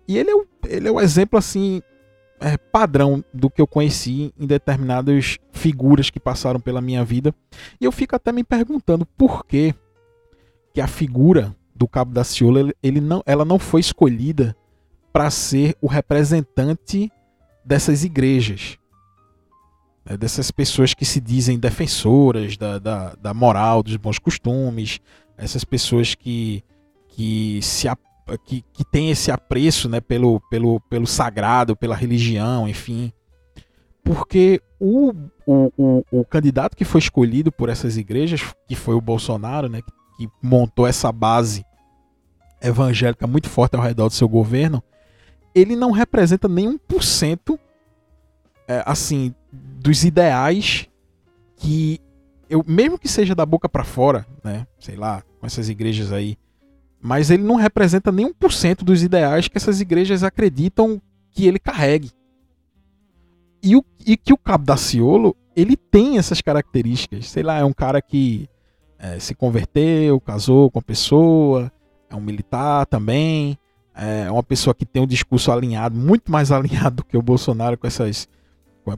e 0.08 0.18
ele 0.18 0.30
é, 0.30 0.36
o, 0.36 0.46
ele 0.68 0.88
é 0.90 0.92
o 0.92 1.00
exemplo 1.00 1.40
assim 1.40 1.82
é, 2.42 2.58
padrão 2.58 3.24
do 3.34 3.50
que 3.50 3.62
eu 3.62 3.68
conheci 3.68 4.34
em 4.38 4.46
determinadas 4.46 5.38
figuras 5.52 6.10
que 6.10 6.20
passaram 6.20 6.60
pela 6.60 6.82
minha 6.82 7.06
vida. 7.06 7.34
E 7.80 7.86
eu 7.86 7.92
fico 7.92 8.16
até 8.16 8.34
me 8.34 8.44
perguntando 8.44 9.06
por 9.06 9.46
que, 9.46 9.74
que 10.74 10.82
a 10.82 10.88
figura 10.88 11.56
do 11.74 11.88
Cabo 11.88 12.12
da 12.12 12.26
Ciolo 12.26 12.74
ele 12.84 13.00
não, 13.00 13.24
ela 13.26 13.46
não 13.46 13.58
foi 13.58 13.80
escolhida 13.80 14.54
para 15.14 15.30
ser 15.30 15.78
o 15.80 15.88
representante 15.88 17.10
dessas 17.66 18.04
igrejas. 18.04 18.78
Né, 20.06 20.18
dessas 20.18 20.52
pessoas 20.52 20.94
que 20.94 21.06
se 21.06 21.20
dizem 21.20 21.58
defensoras 21.58 22.58
da, 22.58 22.78
da, 22.78 23.16
da 23.16 23.34
moral, 23.34 23.82
dos 23.82 23.96
bons 23.96 24.20
costumes, 24.20 25.00
essas 25.38 25.64
pessoas 25.64 26.14
que, 26.14 26.64
que 27.10 27.60
se 27.62 27.88
que, 28.46 28.64
que 28.74 28.86
tem 28.86 29.12
esse 29.12 29.32
apreço 29.32 29.90
né, 29.90 30.00
pelo, 30.00 30.40
pelo, 30.50 30.80
pelo 30.82 31.06
sagrado, 31.06 31.76
pela 31.76 31.96
religião, 31.96 32.68
enfim. 32.68 33.12
Porque 34.04 34.62
o, 34.80 35.14
o, 35.46 35.72
o, 35.78 36.06
o, 36.12 36.26
candidato 36.26 36.76
que 36.76 36.86
foi 36.86 37.00
escolhido 37.00 37.52
por 37.52 37.70
essas 37.70 37.98
igrejas, 37.98 38.42
que 38.68 38.76
foi 38.76 38.96
o 38.96 39.02
Bolsonaro, 39.02 39.70
né, 39.70 39.82
que 40.18 40.28
montou 40.42 40.88
essa 40.88 41.12
base 41.12 41.66
evangélica 42.62 43.28
muito 43.28 43.50
forte 43.50 43.76
ao 43.76 43.82
redor 43.82 44.08
do 44.08 44.14
seu 44.14 44.28
governo, 44.28 44.82
ele 45.54 45.76
não 45.76 45.92
representa 45.92 46.48
nem 46.48 46.68
um 46.68 46.78
por 46.78 47.04
cento 47.04 47.60
é, 48.68 48.84
assim 48.86 49.34
dos 49.52 50.04
ideais 50.04 50.88
que 51.56 52.00
eu 52.50 52.64
mesmo 52.68 53.00
que 53.00 53.08
seja 53.08 53.34
da 53.34 53.46
boca 53.46 53.68
para 53.68 53.84
fora, 53.84 54.26
né, 54.44 54.68
sei 54.80 54.96
lá, 54.96 55.24
com 55.40 55.46
essas 55.46 55.70
igrejas 55.70 56.12
aí 56.12 56.38
mas 57.06 57.30
ele 57.30 57.44
não 57.44 57.56
representa 57.56 58.14
nem 58.14 58.34
1% 58.34 58.78
dos 58.78 59.04
ideais 59.04 59.50
que 59.50 59.58
essas 59.58 59.82
igrejas 59.82 60.24
acreditam 60.24 61.02
que 61.32 61.46
ele 61.46 61.60
carregue. 61.60 62.10
E, 63.62 63.76
o, 63.76 63.84
e 64.06 64.16
que 64.16 64.32
o 64.32 64.38
Cabo 64.38 64.64
da 64.64 64.78
Ciolo, 64.78 65.36
ele 65.54 65.76
tem 65.76 66.18
essas 66.18 66.40
características. 66.40 67.30
Sei 67.30 67.44
lá, 67.44 67.58
é 67.58 67.66
um 67.66 67.74
cara 67.74 68.02
que 68.02 68.48
é, 68.98 69.20
se 69.20 69.36
converteu, 69.36 70.18
casou 70.22 70.72
com 70.72 70.80
a 70.80 70.82
pessoa, 70.82 71.70
é 72.10 72.16
um 72.16 72.22
militar 72.22 72.86
também, 72.86 73.58
é 73.96 74.32
uma 74.32 74.44
pessoa 74.44 74.74
que 74.74 74.86
tem 74.86 75.02
um 75.02 75.08
discurso 75.08 75.52
alinhado, 75.52 75.96
muito 75.96 76.32
mais 76.32 76.50
alinhado 76.54 76.98
do 76.98 77.04
que 77.04 77.18
o 77.18 77.22
Bolsonaro 77.22 77.78
com 77.78 77.88
essas, 77.88 78.28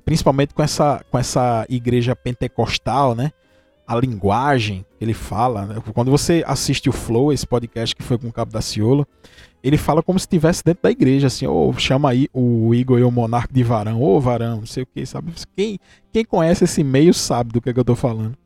principalmente 0.03 0.53
com 0.53 0.63
essa, 0.63 1.03
com 1.09 1.17
essa 1.17 1.65
igreja 1.69 2.15
pentecostal, 2.15 3.15
né? 3.15 3.31
a 3.87 3.95
linguagem 3.95 4.85
que 4.97 5.05
ele 5.05 5.13
fala. 5.13 5.65
Né? 5.65 5.75
Quando 5.93 6.09
você 6.09 6.43
assiste 6.47 6.89
o 6.89 6.93
Flow, 6.93 7.31
esse 7.31 7.45
podcast 7.45 7.95
que 7.95 8.03
foi 8.03 8.17
com 8.17 8.27
o 8.27 8.33
Cabo 8.33 8.51
da 8.51 8.61
Ciolo, 8.61 9.07
ele 9.63 9.77
fala 9.77 10.01
como 10.01 10.19
se 10.19 10.25
estivesse 10.25 10.63
dentro 10.63 10.83
da 10.83 10.91
igreja, 10.91 11.27
assim, 11.27 11.45
ou 11.45 11.69
oh, 11.69 11.79
chama 11.79 12.09
aí 12.09 12.27
o 12.33 12.73
Igor 12.73 12.99
e 12.99 13.03
o 13.03 13.11
Monarca 13.11 13.53
de 13.53 13.63
Varão, 13.63 14.01
ô 14.01 14.15
oh, 14.15 14.21
Varão, 14.21 14.57
não 14.57 14.65
sei 14.65 14.83
o 14.83 14.87
que, 14.87 15.05
sabe? 15.05 15.33
Quem, 15.55 15.79
quem 16.11 16.25
conhece 16.25 16.63
esse 16.63 16.83
meio 16.83 17.13
sabe 17.13 17.51
do 17.51 17.61
que, 17.61 17.69
é 17.69 17.73
que 17.73 17.79
eu 17.79 17.85
tô 17.85 17.95
falando. 17.95 18.37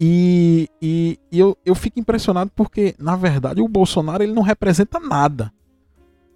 E, 0.00 0.68
e, 0.80 1.18
e, 1.30 1.38
eu, 1.38 1.56
eu 1.64 1.74
fico 1.74 2.00
impressionado 2.00 2.50
porque, 2.54 2.94
na 2.98 3.14
verdade, 3.14 3.60
o 3.60 3.68
Bolsonaro 3.68 4.22
ele 4.22 4.32
não 4.32 4.42
representa 4.42 4.98
nada 4.98 5.52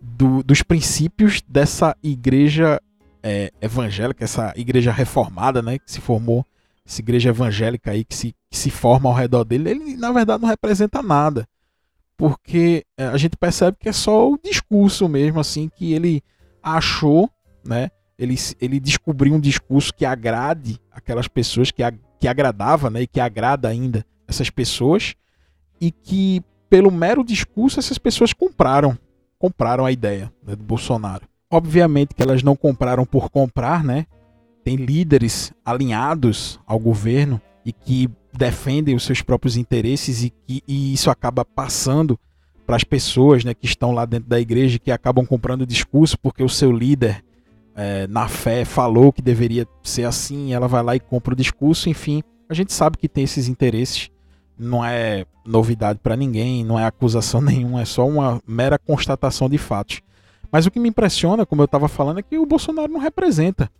do, 0.00 0.42
dos 0.42 0.62
princípios 0.62 1.42
dessa 1.48 1.96
igreja 2.02 2.80
é, 3.22 3.52
evangélica, 3.60 4.24
essa 4.24 4.52
igreja 4.56 4.92
reformada, 4.92 5.60
né, 5.62 5.78
que 5.78 5.90
se 5.90 6.00
formou 6.00 6.44
essa 6.86 7.00
igreja 7.00 7.30
evangélica 7.30 7.90
aí 7.90 8.04
que 8.04 8.14
se, 8.14 8.34
que 8.48 8.56
se 8.56 8.70
forma 8.70 9.10
ao 9.10 9.14
redor 9.14 9.44
dele, 9.44 9.70
ele 9.70 9.96
na 9.96 10.12
verdade 10.12 10.40
não 10.40 10.48
representa 10.48 11.02
nada. 11.02 11.46
Porque 12.16 12.84
é, 12.96 13.06
a 13.06 13.16
gente 13.16 13.36
percebe 13.36 13.76
que 13.78 13.88
é 13.88 13.92
só 13.92 14.30
o 14.30 14.38
discurso 14.38 15.08
mesmo, 15.08 15.40
assim, 15.40 15.68
que 15.68 15.92
ele 15.92 16.22
achou, 16.62 17.28
né? 17.64 17.90
Ele, 18.18 18.34
ele 18.58 18.80
descobriu 18.80 19.34
um 19.34 19.40
discurso 19.40 19.92
que 19.92 20.06
agrade 20.06 20.80
aquelas 20.90 21.28
pessoas, 21.28 21.70
que, 21.70 21.82
que 22.18 22.26
agradava, 22.26 22.88
né? 22.88 23.02
E 23.02 23.06
que 23.06 23.20
agrada 23.20 23.68
ainda 23.68 24.06
essas 24.26 24.48
pessoas. 24.48 25.14
E 25.78 25.90
que, 25.90 26.42
pelo 26.70 26.90
mero 26.90 27.22
discurso, 27.22 27.78
essas 27.78 27.98
pessoas 27.98 28.32
compraram. 28.32 28.96
Compraram 29.38 29.84
a 29.84 29.92
ideia 29.92 30.32
né, 30.44 30.56
do 30.56 30.64
Bolsonaro. 30.64 31.26
Obviamente 31.50 32.14
que 32.14 32.22
elas 32.22 32.42
não 32.42 32.56
compraram 32.56 33.04
por 33.04 33.30
comprar, 33.30 33.84
né? 33.84 34.06
tem 34.66 34.74
líderes 34.74 35.52
alinhados 35.64 36.58
ao 36.66 36.76
governo 36.76 37.40
e 37.64 37.72
que 37.72 38.10
defendem 38.36 38.96
os 38.96 39.04
seus 39.04 39.22
próprios 39.22 39.56
interesses 39.56 40.24
e 40.24 40.30
que 40.30 40.60
e 40.66 40.92
isso 40.92 41.08
acaba 41.08 41.44
passando 41.44 42.18
para 42.66 42.74
as 42.74 42.82
pessoas 42.82 43.44
né, 43.44 43.54
que 43.54 43.64
estão 43.64 43.92
lá 43.92 44.04
dentro 44.04 44.28
da 44.28 44.40
igreja 44.40 44.80
que 44.80 44.90
acabam 44.90 45.24
comprando 45.24 45.62
o 45.62 45.66
discurso 45.66 46.18
porque 46.18 46.42
o 46.42 46.48
seu 46.48 46.72
líder 46.72 47.24
é, 47.76 48.08
na 48.08 48.26
fé 48.26 48.64
falou 48.64 49.12
que 49.12 49.22
deveria 49.22 49.68
ser 49.84 50.02
assim, 50.02 50.52
ela 50.52 50.66
vai 50.66 50.82
lá 50.82 50.96
e 50.96 51.00
compra 51.00 51.32
o 51.32 51.36
discurso, 51.36 51.88
enfim, 51.88 52.20
a 52.48 52.54
gente 52.54 52.72
sabe 52.72 52.98
que 52.98 53.08
tem 53.08 53.22
esses 53.22 53.46
interesses, 53.46 54.10
não 54.58 54.84
é 54.84 55.24
novidade 55.44 55.98
para 56.02 56.16
ninguém, 56.16 56.64
não 56.64 56.78
é 56.78 56.84
acusação 56.84 57.40
nenhuma, 57.42 57.82
é 57.82 57.84
só 57.84 58.06
uma 58.06 58.40
mera 58.46 58.78
constatação 58.78 59.48
de 59.48 59.58
fatos. 59.58 60.00
Mas 60.50 60.64
o 60.64 60.70
que 60.70 60.78
me 60.78 60.88
impressiona, 60.88 61.44
como 61.44 61.62
eu 61.62 61.66
estava 61.66 61.88
falando, 61.88 62.20
é 62.20 62.22
que 62.22 62.38
o 62.38 62.46
Bolsonaro 62.46 62.92
não 62.92 63.00
representa 63.00 63.70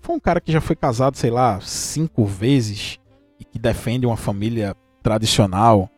foi 0.00 0.16
um 0.16 0.20
cara 0.20 0.40
que 0.40 0.52
já 0.52 0.60
foi 0.60 0.76
casado, 0.76 1.16
sei 1.16 1.30
lá, 1.30 1.60
cinco 1.60 2.24
vezes 2.24 2.98
e 3.38 3.44
que 3.44 3.58
defende 3.58 4.06
uma 4.06 4.16
família 4.16 4.74
tradicional. 5.02 5.90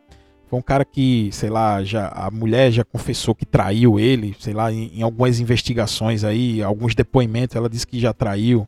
Foi 0.46 0.58
um 0.58 0.62
cara 0.62 0.84
que, 0.84 1.30
sei 1.32 1.48
lá, 1.48 1.82
já 1.84 2.08
a 2.08 2.30
mulher 2.30 2.72
já 2.72 2.84
confessou 2.84 3.34
que 3.34 3.46
traiu 3.46 4.00
ele, 4.00 4.34
sei 4.40 4.52
lá, 4.52 4.72
em, 4.72 4.98
em 4.98 5.02
algumas 5.02 5.38
investigações 5.38 6.24
aí, 6.24 6.62
alguns 6.62 6.94
depoimentos, 6.94 7.54
ela 7.54 7.68
disse 7.68 7.86
que 7.86 8.00
já 8.00 8.12
traiu, 8.12 8.66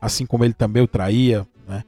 assim 0.00 0.26
como 0.26 0.44
ele 0.44 0.54
também 0.54 0.82
o 0.82 0.88
traía, 0.88 1.46
né? 1.66 1.82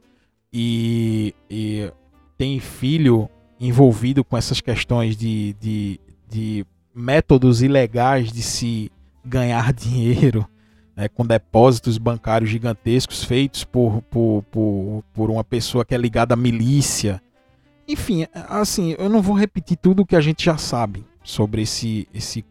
E, 0.51 1.35
e 1.49 1.91
tem 2.37 2.59
filho 2.59 3.29
envolvido 3.59 4.23
com 4.23 4.37
essas 4.37 4.61
questões 4.61 5.17
de, 5.17 5.55
de, 5.59 5.99
de 6.29 6.65
métodos 6.93 7.61
ilegais 7.61 8.31
de 8.31 8.41
se 8.41 8.91
ganhar 9.25 9.73
dinheiro 9.73 10.47
né, 10.97 11.07
com 11.07 11.23
depósitos 11.23 11.99
bancários 11.99 12.49
gigantescos 12.49 13.23
feitos 13.23 13.63
por, 13.63 14.01
por, 14.03 14.43
por, 14.49 15.03
por 15.13 15.29
uma 15.29 15.43
pessoa 15.43 15.85
que 15.85 15.93
é 15.93 15.97
ligada 15.97 16.33
à 16.33 16.37
milícia. 16.37 17.21
Enfim, 17.87 18.25
assim, 18.33 18.95
eu 18.97 19.07
não 19.07 19.21
vou 19.21 19.35
repetir 19.35 19.77
tudo 19.77 20.01
o 20.01 20.05
que 20.05 20.15
a 20.15 20.21
gente 20.21 20.43
já 20.43 20.57
sabe 20.57 21.05
sobre 21.23 21.61
esse, 21.61 22.07
esse 22.11 22.43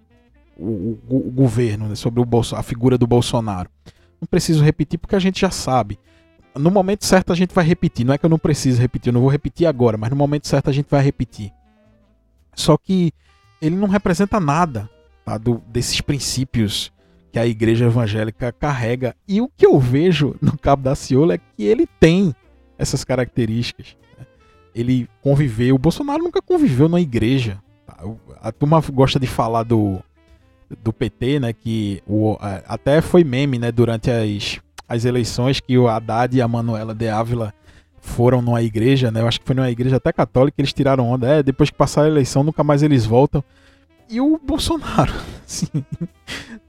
o, 0.56 0.96
o, 1.08 1.28
o 1.28 1.30
governo, 1.32 1.88
né, 1.88 1.96
sobre 1.96 2.20
o 2.20 2.24
Bolso, 2.24 2.54
a 2.54 2.62
figura 2.62 2.96
do 2.96 3.06
Bolsonaro. 3.06 3.68
Não 4.20 4.28
preciso 4.28 4.62
repetir 4.62 4.98
porque 4.98 5.16
a 5.16 5.20
gente 5.20 5.40
já 5.40 5.50
sabe. 5.50 5.98
No 6.58 6.70
momento 6.70 7.04
certo 7.04 7.32
a 7.32 7.36
gente 7.36 7.54
vai 7.54 7.64
repetir. 7.64 8.04
Não 8.04 8.14
é 8.14 8.18
que 8.18 8.24
eu 8.24 8.30
não 8.30 8.38
preciso 8.38 8.80
repetir, 8.80 9.10
eu 9.10 9.14
não 9.14 9.20
vou 9.20 9.30
repetir 9.30 9.66
agora, 9.66 9.96
mas 9.96 10.10
no 10.10 10.16
momento 10.16 10.48
certo 10.48 10.70
a 10.70 10.72
gente 10.72 10.86
vai 10.90 11.02
repetir. 11.02 11.52
Só 12.54 12.76
que 12.76 13.12
ele 13.60 13.76
não 13.76 13.88
representa 13.88 14.40
nada 14.40 14.88
tá, 15.24 15.36
do, 15.36 15.62
desses 15.68 16.00
princípios 16.00 16.92
que 17.32 17.38
a 17.38 17.46
igreja 17.46 17.84
evangélica 17.84 18.50
carrega. 18.52 19.14
E 19.28 19.40
o 19.40 19.48
que 19.54 19.66
eu 19.66 19.78
vejo 19.78 20.34
no 20.40 20.56
Cabo 20.56 20.82
da 20.82 20.94
Ciolo 20.94 21.32
é 21.32 21.38
que 21.38 21.64
ele 21.64 21.86
tem 22.00 22.34
essas 22.78 23.04
características. 23.04 23.96
Né? 24.18 24.26
Ele 24.74 25.08
conviveu. 25.20 25.74
O 25.74 25.78
Bolsonaro 25.78 26.22
nunca 26.22 26.40
conviveu 26.40 26.88
na 26.88 27.00
igreja. 27.00 27.60
Tá? 27.86 27.98
A 28.40 28.50
turma 28.50 28.80
gosta 28.80 29.20
de 29.20 29.26
falar 29.26 29.64
do, 29.64 30.02
do 30.82 30.92
PT, 30.92 31.40
né? 31.40 31.52
Que 31.52 32.02
o, 32.06 32.36
até 32.40 33.00
foi 33.00 33.22
meme, 33.22 33.58
né? 33.58 33.70
Durante 33.70 34.10
as, 34.10 34.58
as 34.88 35.04
eleições 35.04 35.60
que 35.60 35.76
o 35.76 35.88
Haddad 35.88 36.36
e 36.36 36.40
a 36.40 36.48
Manuela 36.48 36.94
de 36.94 37.08
Ávila 37.08 37.52
foram 38.00 38.40
numa 38.40 38.62
igreja, 38.62 39.10
né? 39.10 39.20
Eu 39.20 39.28
acho 39.28 39.40
que 39.40 39.46
foi 39.46 39.56
numa 39.56 39.70
igreja 39.70 39.96
até 39.96 40.12
católica, 40.12 40.54
eles 40.58 40.72
tiraram 40.72 41.08
onda. 41.08 41.26
É, 41.26 41.42
depois 41.42 41.70
que 41.70 41.76
passar 41.76 42.04
a 42.04 42.08
eleição, 42.08 42.44
nunca 42.44 42.62
mais 42.62 42.82
eles 42.82 43.04
voltam. 43.04 43.42
E 44.08 44.20
o 44.20 44.38
Bolsonaro, 44.38 45.12
assim, 45.44 45.66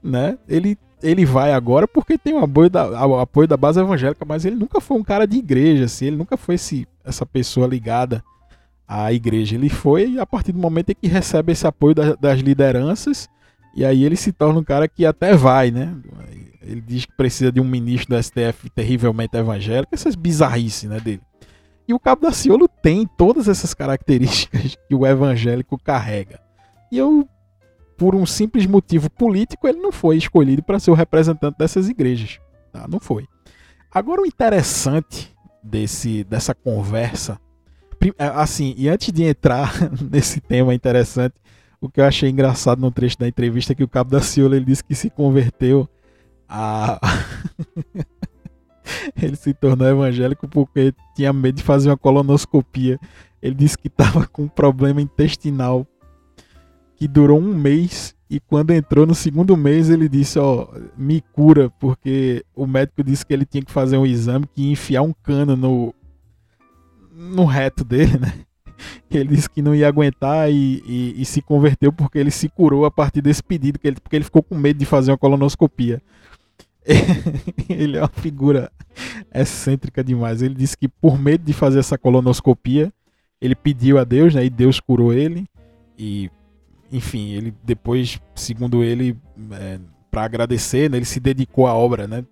né? 0.02 0.36
Ele, 0.48 0.76
ele 1.00 1.24
vai 1.24 1.52
agora 1.52 1.86
porque 1.86 2.18
tem 2.18 2.34
o 2.34 2.38
apoio, 2.38 2.68
da, 2.68 3.06
o 3.06 3.20
apoio 3.20 3.46
da 3.46 3.56
base 3.56 3.80
evangélica, 3.80 4.24
mas 4.24 4.44
ele 4.44 4.56
nunca 4.56 4.80
foi 4.80 4.98
um 4.98 5.04
cara 5.04 5.26
de 5.26 5.38
igreja, 5.38 5.84
assim, 5.84 6.06
ele 6.06 6.16
nunca 6.16 6.36
foi 6.36 6.56
esse, 6.56 6.86
essa 7.04 7.24
pessoa 7.24 7.68
ligada 7.68 8.22
à 8.86 9.12
igreja. 9.12 9.54
Ele 9.54 9.68
foi 9.68 10.18
a 10.18 10.26
partir 10.26 10.50
do 10.50 10.58
momento 10.58 10.90
em 10.90 10.94
que 10.94 11.06
recebe 11.06 11.52
esse 11.52 11.66
apoio 11.66 11.94
da, 11.94 12.16
das 12.16 12.40
lideranças, 12.40 13.28
e 13.76 13.84
aí 13.84 14.04
ele 14.04 14.16
se 14.16 14.32
torna 14.32 14.58
um 14.58 14.64
cara 14.64 14.88
que 14.88 15.06
até 15.06 15.36
vai, 15.36 15.70
né? 15.70 15.94
Ele 16.68 16.82
diz 16.82 17.06
que 17.06 17.16
precisa 17.16 17.50
de 17.50 17.60
um 17.60 17.64
ministro 17.64 18.14
do 18.14 18.22
STF 18.22 18.68
terrivelmente 18.70 19.36
evangélico, 19.36 19.94
essas 19.94 20.14
bizarrices 20.14 20.88
né, 20.88 21.00
dele. 21.00 21.22
E 21.88 21.94
o 21.94 21.98
Cabo 21.98 22.20
da 22.20 22.32
Ciolo 22.32 22.68
tem 22.68 23.06
todas 23.16 23.48
essas 23.48 23.72
características 23.72 24.76
que 24.86 24.94
o 24.94 25.06
evangélico 25.06 25.78
carrega. 25.82 26.38
E 26.92 26.98
eu, 26.98 27.26
por 27.96 28.14
um 28.14 28.26
simples 28.26 28.66
motivo 28.66 29.08
político, 29.08 29.66
ele 29.66 29.80
não 29.80 29.90
foi 29.90 30.18
escolhido 30.18 30.62
para 30.62 30.78
ser 30.78 30.90
o 30.90 30.94
representante 30.94 31.56
dessas 31.58 31.88
igrejas. 31.88 32.38
Tá? 32.70 32.86
Não 32.86 33.00
foi. 33.00 33.26
Agora, 33.90 34.20
o 34.20 34.26
interessante 34.26 35.34
desse, 35.62 36.24
dessa 36.24 36.54
conversa, 36.54 37.40
é, 38.18 38.26
assim, 38.26 38.74
e 38.76 38.88
antes 38.90 39.10
de 39.10 39.24
entrar 39.24 39.72
nesse 40.12 40.40
tema 40.40 40.74
interessante, 40.74 41.36
o 41.80 41.88
que 41.88 42.00
eu 42.00 42.04
achei 42.04 42.28
engraçado 42.28 42.80
no 42.80 42.90
trecho 42.90 43.18
da 43.18 43.26
entrevista 43.26 43.72
é 43.72 43.74
que 43.74 43.84
o 43.84 43.88
Cabo 43.88 44.10
da 44.10 44.20
Ciolo 44.20 44.54
ele 44.54 44.66
disse 44.66 44.84
que 44.84 44.94
se 44.94 45.08
converteu 45.08 45.88
a... 46.48 47.00
ele 49.20 49.36
se 49.36 49.52
tornou 49.52 49.86
evangélico 49.86 50.48
porque 50.48 50.94
tinha 51.14 51.32
medo 51.32 51.56
de 51.56 51.62
fazer 51.62 51.90
uma 51.90 51.96
colonoscopia. 51.96 52.98
Ele 53.42 53.54
disse 53.54 53.76
que 53.78 53.88
estava 53.88 54.26
com 54.26 54.44
um 54.44 54.48
problema 54.48 55.00
intestinal 55.00 55.86
que 56.96 57.06
durou 57.06 57.38
um 57.38 57.54
mês 57.54 58.16
e 58.30 58.40
quando 58.40 58.72
entrou 58.72 59.06
no 59.06 59.14
segundo 59.14 59.56
mês 59.56 59.88
ele 59.88 60.08
disse, 60.08 60.38
ó, 60.38 60.68
me 60.96 61.22
cura, 61.32 61.70
porque 61.78 62.44
o 62.54 62.66
médico 62.66 63.02
disse 63.02 63.24
que 63.24 63.32
ele 63.32 63.46
tinha 63.46 63.64
que 63.64 63.72
fazer 63.72 63.96
um 63.96 64.04
exame, 64.04 64.46
que 64.46 64.62
ia 64.62 64.72
enfiar 64.72 65.02
um 65.02 65.14
cano 65.22 65.56
no, 65.56 65.94
no 67.10 67.44
reto 67.44 67.84
dele, 67.84 68.18
né? 68.18 68.32
Ele 69.10 69.34
disse 69.34 69.50
que 69.50 69.60
não 69.60 69.74
ia 69.74 69.88
aguentar 69.88 70.48
e, 70.52 70.82
e, 70.86 71.20
e, 71.20 71.24
se 71.24 71.42
converteu 71.42 71.92
porque 71.92 72.16
ele 72.16 72.30
se 72.30 72.48
curou 72.48 72.84
a 72.84 72.92
partir 72.92 73.20
desse 73.20 73.42
pedido, 73.42 73.76
que 73.76 73.88
ele, 73.88 73.98
porque 73.98 74.14
ele 74.14 74.24
ficou 74.24 74.40
com 74.40 74.54
medo 74.54 74.78
de 74.78 74.86
fazer 74.86 75.10
uma 75.10 75.18
colonoscopia. 75.18 76.00
ele 77.68 77.96
é 77.96 78.00
uma 78.00 78.08
figura 78.08 78.70
excêntrica 79.34 80.02
demais. 80.02 80.42
Ele 80.42 80.54
disse 80.54 80.76
que 80.76 80.88
por 80.88 81.18
medo 81.18 81.44
de 81.44 81.52
fazer 81.52 81.78
essa 81.78 81.98
colonoscopia, 81.98 82.92
ele 83.40 83.54
pediu 83.54 83.98
a 83.98 84.04
Deus, 84.04 84.34
né? 84.34 84.44
E 84.44 84.50
Deus 84.50 84.80
curou 84.80 85.12
ele. 85.12 85.46
E, 85.98 86.30
enfim, 86.90 87.32
ele 87.32 87.54
depois, 87.62 88.20
segundo 88.34 88.82
ele, 88.82 89.16
é, 89.52 89.78
para 90.10 90.24
agradecer, 90.24 90.90
né, 90.90 90.96
ele 90.96 91.04
se 91.04 91.20
dedicou 91.20 91.66
à 91.66 91.74
obra, 91.74 92.06
né? 92.06 92.24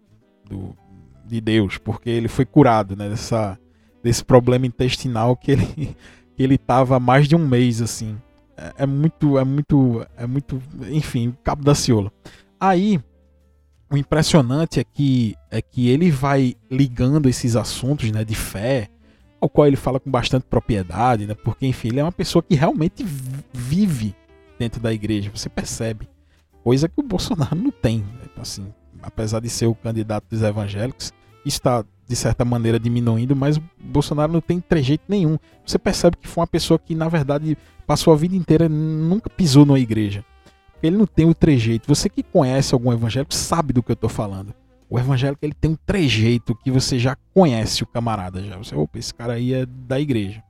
Do, 0.48 0.76
de 1.25 1.40
Deus, 1.40 1.76
porque 1.76 2.08
ele 2.08 2.28
foi 2.28 2.44
curado, 2.44 2.96
né? 2.96 3.08
Dessa, 3.08 3.58
desse 4.02 4.25
problema 4.25 4.66
intestinal 4.66 5.36
que 5.36 5.50
ele 5.50 5.96
que 6.36 6.42
ele 6.42 6.58
tava 6.58 6.96
há 6.96 7.00
mais 7.00 7.26
de 7.26 7.34
um 7.34 7.48
mês 7.48 7.80
assim. 7.80 8.16
É, 8.56 8.84
é, 8.84 8.86
muito, 8.86 9.38
é 9.38 9.44
muito, 9.44 10.06
é 10.16 10.26
muito, 10.26 10.62
enfim, 10.90 11.34
cabo 11.42 11.64
da 11.64 11.75
ciola. 11.75 12.12
Aí 12.60 13.00
o 13.90 13.97
impressionante 13.97 14.81
é 14.81 14.85
que 14.85 15.37
é 15.50 15.62
que 15.62 15.88
ele 15.88 16.11
vai 16.11 16.57
ligando 16.71 17.28
esses 17.28 17.57
assuntos, 17.57 18.11
né, 18.11 18.25
de 18.25 18.35
fé, 18.35 18.88
ao 19.40 19.49
qual 19.49 19.66
ele 19.66 19.76
fala 19.76 20.00
com 20.00 20.11
bastante 20.11 20.45
propriedade, 20.45 21.26
né? 21.26 21.35
Porque 21.35 21.66
enfim, 21.66 21.88
ele 21.88 22.00
é 22.00 22.02
uma 22.02 22.12
pessoa 22.12 22.43
que 22.43 22.55
realmente 22.55 23.05
vive 23.52 24.14
dentro 24.59 24.81
da 24.81 24.93
igreja, 24.93 25.31
você 25.33 25.49
percebe. 25.49 26.09
Coisa 26.64 26.88
que 26.88 26.99
o 26.99 27.02
Bolsonaro 27.02 27.55
não 27.55 27.71
tem, 27.71 27.99
né? 27.99 28.26
assim, 28.38 28.66
apesar 29.02 29.40
de 29.40 29.49
ser 29.49 29.66
o 29.66 29.75
candidato 29.75 30.25
dos 30.28 30.43
evangélicos, 30.43 31.12
está 31.45 31.85
de 32.09 32.16
certa 32.16 32.45
maneira 32.45 32.78
diminuindo, 32.78 33.37
mas 33.37 33.57
o 33.57 33.62
Bolsonaro 33.78 34.33
não 34.33 34.40
tem 34.40 34.61
trejeito 34.61 35.05
nenhum. 35.09 35.38
Você 35.64 35.78
percebe 35.78 36.16
que 36.16 36.28
foi 36.28 36.43
uma 36.43 36.47
pessoa 36.47 36.78
que, 36.78 36.95
na 36.95 37.09
verdade, 37.09 37.57
passou 37.87 38.12
a 38.12 38.16
vida 38.16 38.35
inteira 38.35 38.69
nunca 38.69 39.31
pisou 39.31 39.64
numa 39.64 39.78
igreja. 39.78 40.25
Ele 40.83 40.97
não 40.97 41.06
tem 41.06 41.26
o 41.26 41.35
trejeito. 41.35 41.88
Você 41.88 42.09
que 42.09 42.23
conhece 42.23 42.75
algum 42.75 42.92
evangélico 42.92 43.35
sabe 43.35 43.73
do 43.73 43.83
que 43.83 43.90
eu 43.90 43.95
estou 43.95 44.11
falando. 44.11 44.54
O 44.88 44.99
evangélico 44.99 45.45
ele 45.45 45.54
tem 45.54 45.73
um 45.73 45.78
trejeito 45.87 46.54
que 46.54 46.71
você 46.71 46.99
já 46.99 47.16
conhece 47.35 47.83
o 47.83 47.87
camarada 47.87 48.42
já. 48.42 48.56
Você, 48.56 48.75
opa, 48.75 48.99
esse 48.99 49.12
cara 49.12 49.35
aí 49.35 49.52
é 49.52 49.66
da 49.66 50.00
igreja. 50.00 50.42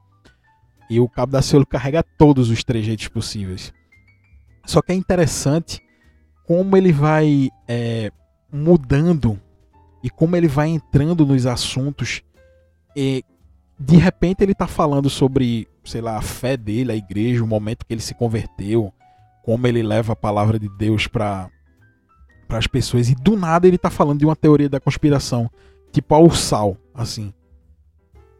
E 0.91 1.01
o 1.01 1.09
Cabo 1.09 1.33
da 1.33 1.43
Ciolo 1.43 1.67
carrega 1.67 2.03
todos 2.03 2.51
os 2.51 2.63
trejeitos 2.63 3.09
possíveis. 3.09 3.73
Só 4.65 4.83
que 4.83 4.93
é 4.93 4.95
interessante 4.95 5.81
como 6.47 6.77
ele 6.77 6.93
vai 6.93 7.51
é, 7.67 8.13
mudando 8.53 9.41
e 10.03 10.11
como 10.11 10.37
ele 10.37 10.49
vai 10.49 10.69
entrando 10.69 11.27
nos 11.27 11.47
assuntos. 11.47 12.23
E 12.95 13.25
de 13.79 13.97
repente 13.97 14.43
ele 14.43 14.53
está 14.53 14.67
falando 14.67 15.11
sobre, 15.11 15.67
sei 15.85 16.01
lá, 16.01 16.19
a 16.19 16.23
fé 16.23 16.57
dele, 16.57 16.93
a 16.93 16.97
igreja, 16.97 17.43
o 17.43 17.47
momento 17.47 17.85
que 17.85 17.93
ele 17.93 18.01
se 18.01 18.15
converteu, 18.15 18.93
como 19.47 19.65
ele 19.69 19.81
leva 19.81 20.13
a 20.13 20.17
palavra 20.17 20.59
de 20.59 20.69
Deus 20.69 21.07
para 21.07 21.49
para 22.49 22.59
as 22.59 22.67
pessoas 22.67 23.09
e 23.09 23.15
do 23.15 23.37
nada 23.37 23.67
ele 23.67 23.77
está 23.77 23.91
falando 23.91 24.19
de 24.19 24.25
uma 24.25 24.37
teoria 24.37 24.69
da 24.69 24.81
conspiração, 24.81 25.51
tipo 25.93 26.15
ao 26.15 26.31
sal, 26.31 26.77
assim. 26.93 27.33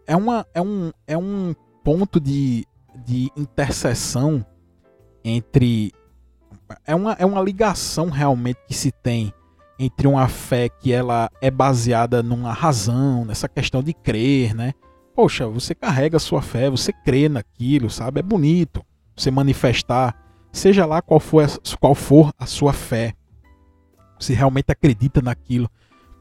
É 0.05 0.17
uma 0.17 0.45
é 0.53 0.61
um 0.61 0.91
é 1.07 1.17
um 1.17 1.55
ponto 1.85 2.21
de 2.21 2.67
de 3.05 3.31
interseção 3.37 4.45
entre 5.25 5.93
é 6.85 6.95
uma, 6.95 7.13
é 7.13 7.25
uma 7.25 7.41
ligação 7.41 8.11
realmente 8.11 8.59
que 8.67 8.75
se 8.75 8.91
tem 8.91 9.33
entre 9.79 10.09
uma 10.09 10.27
fé 10.27 10.69
que 10.69 10.93
ela 10.93 11.31
é 11.41 11.51
baseada 11.53 12.21
numa 12.21 12.53
razão, 12.53 13.25
nessa 13.25 13.49
questão 13.49 13.81
de 13.81 13.93
crer, 13.93 14.55
né? 14.55 14.73
Poxa, 15.15 15.47
você 15.47 15.73
carrega 15.73 16.17
a 16.17 16.21
sua 16.21 16.43
fé, 16.43 16.69
você 16.69 16.93
crê 16.93 17.29
naquilo, 17.29 17.91
sabe? 17.91 18.19
É 18.19 18.23
bonito 18.23 18.85
você 19.17 19.31
manifestar, 19.31 20.26
seja 20.59 20.87
lá 20.87 21.03
qual 21.03 21.21
for, 21.21 21.47
qual 21.81 21.95
for 21.95 22.33
a 22.39 22.47
sua 22.47 22.73
fé. 22.73 23.15
Você 24.19 24.35
realmente 24.35 24.71
acredita 24.71 25.21
naquilo. 25.21 25.71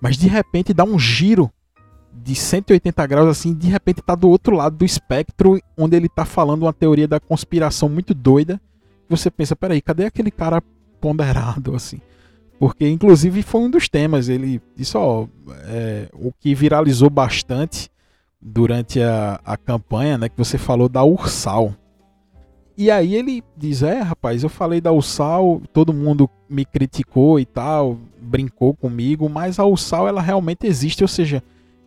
Mas 0.01 0.17
de 0.17 0.27
repente 0.27 0.73
dá 0.73 0.83
um 0.83 0.99
giro 0.99 1.51
de 2.13 2.35
180 2.35 3.07
graus 3.07 3.27
assim, 3.27 3.53
de 3.53 3.67
repente 3.67 3.99
está 3.99 4.15
do 4.15 4.29
outro 4.29 4.55
lado 4.55 4.77
do 4.77 4.85
espectro, 4.85 5.59
onde 5.77 5.97
ele 5.97 6.07
está 6.07 6.23
falando 6.23 6.63
uma 6.63 6.73
teoria 6.73 7.07
da 7.07 7.19
conspiração 7.19 7.89
muito 7.89 8.13
doida. 8.13 8.59
Você 9.09 9.29
pensa, 9.29 9.55
peraí, 9.55 9.81
cadê 9.81 10.05
aquele 10.05 10.31
cara 10.31 10.61
ponderado 10.99 11.75
assim? 11.75 11.99
Porque, 12.59 12.87
inclusive, 12.87 13.41
foi 13.41 13.61
um 13.61 13.69
dos 13.69 13.89
temas. 13.89 14.29
Ele 14.29 14.61
disse: 14.75 14.97
Ó, 14.97 15.27
é, 15.65 16.09
o 16.13 16.31
que 16.31 16.55
viralizou 16.55 17.09
bastante 17.09 17.89
durante 18.41 19.01
a, 19.01 19.39
a 19.43 19.57
campanha, 19.57 20.17
né? 20.17 20.29
Que 20.29 20.37
você 20.37 20.57
falou 20.57 20.87
da 20.87 21.03
Ursal. 21.03 21.73
E 22.77 22.91
aí 22.91 23.15
ele 23.15 23.43
diz: 23.55 23.83
É, 23.83 24.01
rapaz, 24.01 24.43
eu 24.43 24.49
falei 24.49 24.81
da 24.81 24.91
Ursal, 24.91 25.61
todo 25.71 25.93
mundo 25.93 26.29
me 26.49 26.65
criticou 26.65 27.39
e 27.39 27.45
tal, 27.45 27.97
brincou 28.21 28.73
comigo, 28.73 29.29
mas 29.29 29.59
a 29.59 29.65
Ursal 29.65 30.07
ela 30.07 30.21
realmente 30.21 30.67
existe, 30.67 31.03
ou 31.03 31.07
seja, 31.07 31.41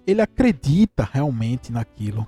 ele 0.06 0.22
acredita 0.22 1.08
realmente 1.10 1.70
naquilo. 1.70 2.26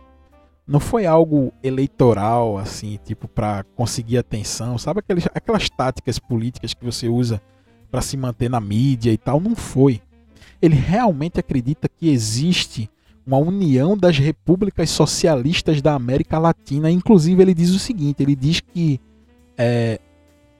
Não 0.66 0.78
foi 0.78 1.06
algo 1.06 1.52
eleitoral, 1.62 2.58
assim, 2.58 2.98
tipo, 3.04 3.26
para 3.26 3.64
conseguir 3.74 4.18
atenção, 4.18 4.78
sabe? 4.78 5.00
Aquelas, 5.00 5.26
aquelas 5.34 5.68
táticas 5.68 6.18
políticas 6.18 6.74
que 6.74 6.84
você 6.84 7.08
usa 7.08 7.42
para 7.90 8.02
se 8.02 8.16
manter 8.16 8.48
na 8.48 8.60
mídia 8.60 9.10
e 9.10 9.16
tal, 9.16 9.40
não 9.40 9.56
foi. 9.56 10.00
Ele 10.62 10.76
realmente 10.76 11.40
acredita 11.40 11.88
que 11.88 12.08
existe 12.08 12.88
uma 13.30 13.38
união 13.38 13.96
das 13.96 14.18
repúblicas 14.18 14.90
socialistas 14.90 15.80
da 15.80 15.94
América 15.94 16.36
Latina. 16.36 16.90
Inclusive, 16.90 17.40
ele 17.40 17.54
diz 17.54 17.70
o 17.70 17.78
seguinte: 17.78 18.22
ele 18.24 18.34
diz 18.34 18.58
que 18.58 19.00
é, 19.56 20.00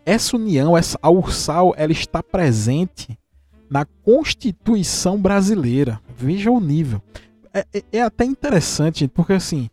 essa 0.06 0.36
união, 0.36 0.76
essa, 0.76 0.96
a 1.02 1.10
URSAL, 1.10 1.74
ela 1.76 1.90
está 1.90 2.22
presente 2.22 3.18
na 3.68 3.84
Constituição 3.84 5.20
brasileira. 5.20 6.00
Veja 6.16 6.50
o 6.50 6.60
nível. 6.60 7.02
É, 7.52 7.66
é, 7.74 7.84
é 7.94 8.02
até 8.02 8.24
interessante, 8.24 9.08
porque 9.08 9.32
assim, 9.32 9.68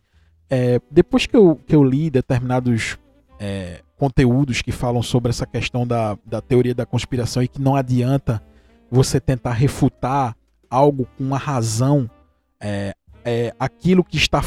é, 0.50 0.80
depois 0.90 1.24
que 1.24 1.36
eu, 1.36 1.54
que 1.66 1.76
eu 1.76 1.84
li 1.84 2.10
determinados 2.10 2.98
é, 3.38 3.80
conteúdos 3.96 4.60
que 4.60 4.72
falam 4.72 5.02
sobre 5.02 5.30
essa 5.30 5.46
questão 5.46 5.86
da, 5.86 6.18
da 6.26 6.40
teoria 6.40 6.74
da 6.74 6.84
conspiração 6.84 7.44
e 7.44 7.48
que 7.48 7.60
não 7.60 7.76
adianta 7.76 8.42
você 8.90 9.20
tentar 9.20 9.52
refutar 9.52 10.34
algo 10.68 11.06
com 11.16 11.22
uma 11.22 11.38
razão, 11.38 12.10
é, 12.60 12.94
é, 13.24 13.54
aquilo 13.58 14.04
que 14.04 14.16
está 14.16 14.42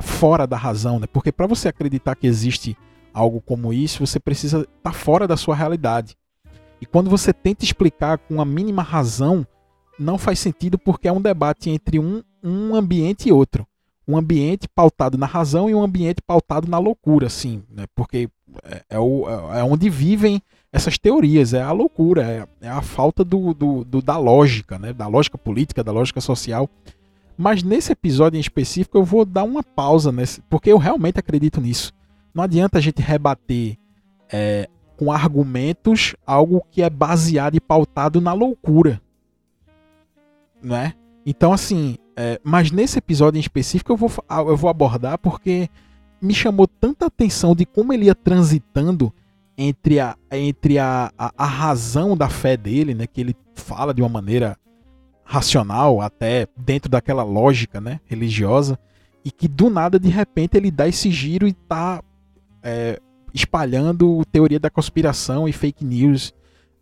fora 0.00 0.46
da 0.46 0.56
razão, 0.56 0.98
né? 0.98 1.06
Porque 1.06 1.32
para 1.32 1.46
você 1.46 1.68
acreditar 1.68 2.14
que 2.16 2.26
existe 2.26 2.76
algo 3.12 3.40
como 3.40 3.72
isso, 3.72 4.04
você 4.04 4.18
precisa 4.18 4.60
estar 4.60 4.70
tá 4.82 4.92
fora 4.92 5.26
da 5.26 5.36
sua 5.36 5.54
realidade. 5.54 6.16
E 6.80 6.86
quando 6.86 7.08
você 7.08 7.32
tenta 7.32 7.64
explicar 7.64 8.18
com 8.18 8.40
a 8.40 8.44
mínima 8.44 8.82
razão, 8.82 9.46
não 9.98 10.18
faz 10.18 10.38
sentido 10.38 10.78
porque 10.78 11.06
é 11.06 11.12
um 11.12 11.20
debate 11.20 11.70
entre 11.70 11.98
um, 11.98 12.22
um 12.42 12.74
ambiente 12.74 13.28
e 13.28 13.32
outro. 13.32 13.66
Um 14.06 14.16
ambiente 14.16 14.68
pautado 14.68 15.16
na 15.16 15.26
razão 15.26 15.70
e 15.70 15.74
um 15.74 15.82
ambiente 15.82 16.20
pautado 16.20 16.68
na 16.68 16.78
loucura, 16.78 17.28
sim, 17.28 17.62
né? 17.70 17.84
Porque 17.94 18.28
é, 18.64 18.82
é, 18.90 18.98
o, 18.98 19.28
é 19.52 19.62
onde 19.62 19.88
vivem 19.88 20.42
essas 20.72 20.98
teorias, 20.98 21.52
é 21.52 21.62
a 21.62 21.70
loucura, 21.70 22.22
é, 22.22 22.66
é 22.66 22.68
a 22.68 22.80
falta 22.80 23.22
do, 23.22 23.52
do, 23.52 23.84
do, 23.84 24.00
da 24.02 24.16
lógica, 24.16 24.78
né? 24.78 24.92
da 24.92 25.06
lógica 25.06 25.36
política, 25.36 25.84
da 25.84 25.92
lógica 25.92 26.20
social. 26.20 26.68
Mas 27.36 27.62
nesse 27.62 27.92
episódio 27.92 28.36
em 28.36 28.40
específico 28.40 28.98
eu 28.98 29.04
vou 29.04 29.24
dar 29.24 29.44
uma 29.44 29.62
pausa, 29.62 30.12
nesse, 30.12 30.40
porque 30.42 30.70
eu 30.70 30.78
realmente 30.78 31.18
acredito 31.18 31.60
nisso. 31.60 31.92
Não 32.34 32.44
adianta 32.44 32.78
a 32.78 32.80
gente 32.80 33.02
rebater 33.02 33.76
é, 34.30 34.68
com 34.96 35.12
argumentos 35.12 36.14
algo 36.26 36.64
que 36.70 36.82
é 36.82 36.88
baseado 36.88 37.54
e 37.54 37.60
pautado 37.60 38.20
na 38.20 38.32
loucura. 38.32 39.00
Né? 40.62 40.94
Então, 41.26 41.52
assim, 41.52 41.96
é, 42.16 42.40
mas 42.42 42.70
nesse 42.70 42.98
episódio 42.98 43.38
em 43.38 43.40
específico 43.40 43.92
eu 43.92 43.96
vou, 43.96 44.10
eu 44.30 44.56
vou 44.56 44.70
abordar 44.70 45.18
porque 45.18 45.68
me 46.20 46.34
chamou 46.34 46.66
tanta 46.66 47.06
atenção 47.06 47.54
de 47.54 47.66
como 47.66 47.92
ele 47.92 48.06
ia 48.06 48.14
transitando 48.14 49.12
entre 49.56 49.98
a, 49.98 50.16
entre 50.30 50.78
a, 50.78 51.12
a, 51.18 51.32
a, 51.36 51.46
razão 51.46 52.16
da 52.16 52.28
fé 52.28 52.56
dele, 52.56 52.94
né, 52.94 53.06
que 53.06 53.20
ele 53.20 53.36
fala 53.54 53.92
de 53.92 54.00
uma 54.00 54.08
maneira 54.08 54.56
racional, 55.32 56.02
até 56.02 56.46
dentro 56.54 56.90
daquela 56.90 57.22
lógica 57.22 57.80
né, 57.80 58.00
religiosa, 58.04 58.78
e 59.24 59.30
que 59.30 59.48
do 59.48 59.70
nada, 59.70 59.98
de 59.98 60.10
repente, 60.10 60.58
ele 60.58 60.70
dá 60.70 60.86
esse 60.86 61.10
giro 61.10 61.48
e 61.48 61.54
tá 61.54 62.02
é, 62.62 63.00
espalhando 63.32 64.22
teoria 64.30 64.60
da 64.60 64.68
conspiração 64.68 65.48
e 65.48 65.52
fake 65.52 65.84
news 65.86 66.34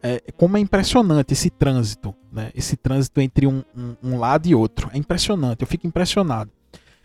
é, 0.02 0.20
como 0.36 0.56
é 0.56 0.60
impressionante 0.60 1.32
esse 1.32 1.50
trânsito, 1.50 2.14
né? 2.32 2.50
Esse 2.54 2.74
trânsito 2.74 3.20
entre 3.20 3.46
um, 3.46 3.62
um, 3.76 3.96
um, 4.02 4.18
lado 4.18 4.48
e 4.48 4.54
outro. 4.54 4.88
É 4.92 4.98
impressionante, 4.98 5.60
eu 5.60 5.66
fico 5.66 5.86
impressionado. 5.86 6.50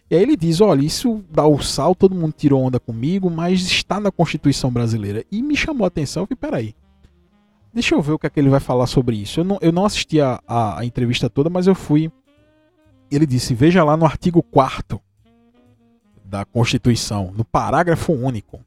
E 0.09 0.15
aí 0.15 0.21
ele 0.21 0.37
diz: 0.37 0.61
olha, 0.61 0.83
isso 0.83 1.23
dá 1.29 1.45
o 1.45 1.61
sal, 1.61 1.93
todo 1.93 2.15
mundo 2.15 2.33
tirou 2.35 2.63
onda 2.63 2.79
comigo, 2.79 3.29
mas 3.29 3.61
está 3.61 3.99
na 3.99 4.11
Constituição 4.11 4.71
brasileira. 4.71 5.25
E 5.29 5.41
me 5.43 5.57
chamou 5.57 5.83
a 5.83 5.89
atenção, 5.89 6.23
eu 6.23 6.27
falei, 6.27 6.39
peraí. 6.39 6.84
Deixa 7.75 7.93
eu 7.93 8.01
ver 8.01 8.13
o 8.13 8.19
que 8.19 8.25
é 8.25 8.29
que 8.29 8.39
ele 8.39 8.49
vai 8.49 8.59
falar 8.59 8.87
sobre 8.87 9.17
isso. 9.17 9.39
Eu 9.39 9.43
não, 9.43 9.59
eu 9.61 9.71
não 9.71 9.85
assisti 9.85 10.19
a, 10.19 10.41
a, 10.47 10.79
a 10.79 10.85
entrevista 10.85 11.29
toda, 11.29 11.49
mas 11.49 11.67
eu 11.67 11.75
fui. 11.75 12.11
Ele 13.11 13.27
disse: 13.27 13.53
veja 13.53 13.83
lá 13.83 13.95
no 13.95 14.05
artigo 14.05 14.41
4 14.41 14.99
da 16.23 16.43
Constituição, 16.43 17.31
no 17.35 17.45
parágrafo 17.45 18.13
único. 18.13 18.59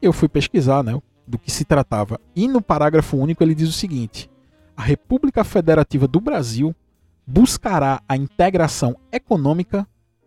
Eu 0.00 0.12
fui 0.12 0.28
pesquisar, 0.28 0.84
né? 0.84 1.00
do 1.30 1.38
que 1.38 1.50
se 1.50 1.64
tratava. 1.64 2.20
E 2.34 2.48
no 2.48 2.60
parágrafo 2.60 3.16
único 3.16 3.42
ele 3.42 3.54
diz 3.54 3.68
o 3.68 3.72
seguinte: 3.72 4.28
a 4.76 4.82
República 4.82 5.44
Federativa 5.44 6.06
do 6.08 6.20
Brasil 6.20 6.74
buscará 7.26 8.02
a 8.08 8.16
integração 8.16 8.96
econômica, 9.12 9.86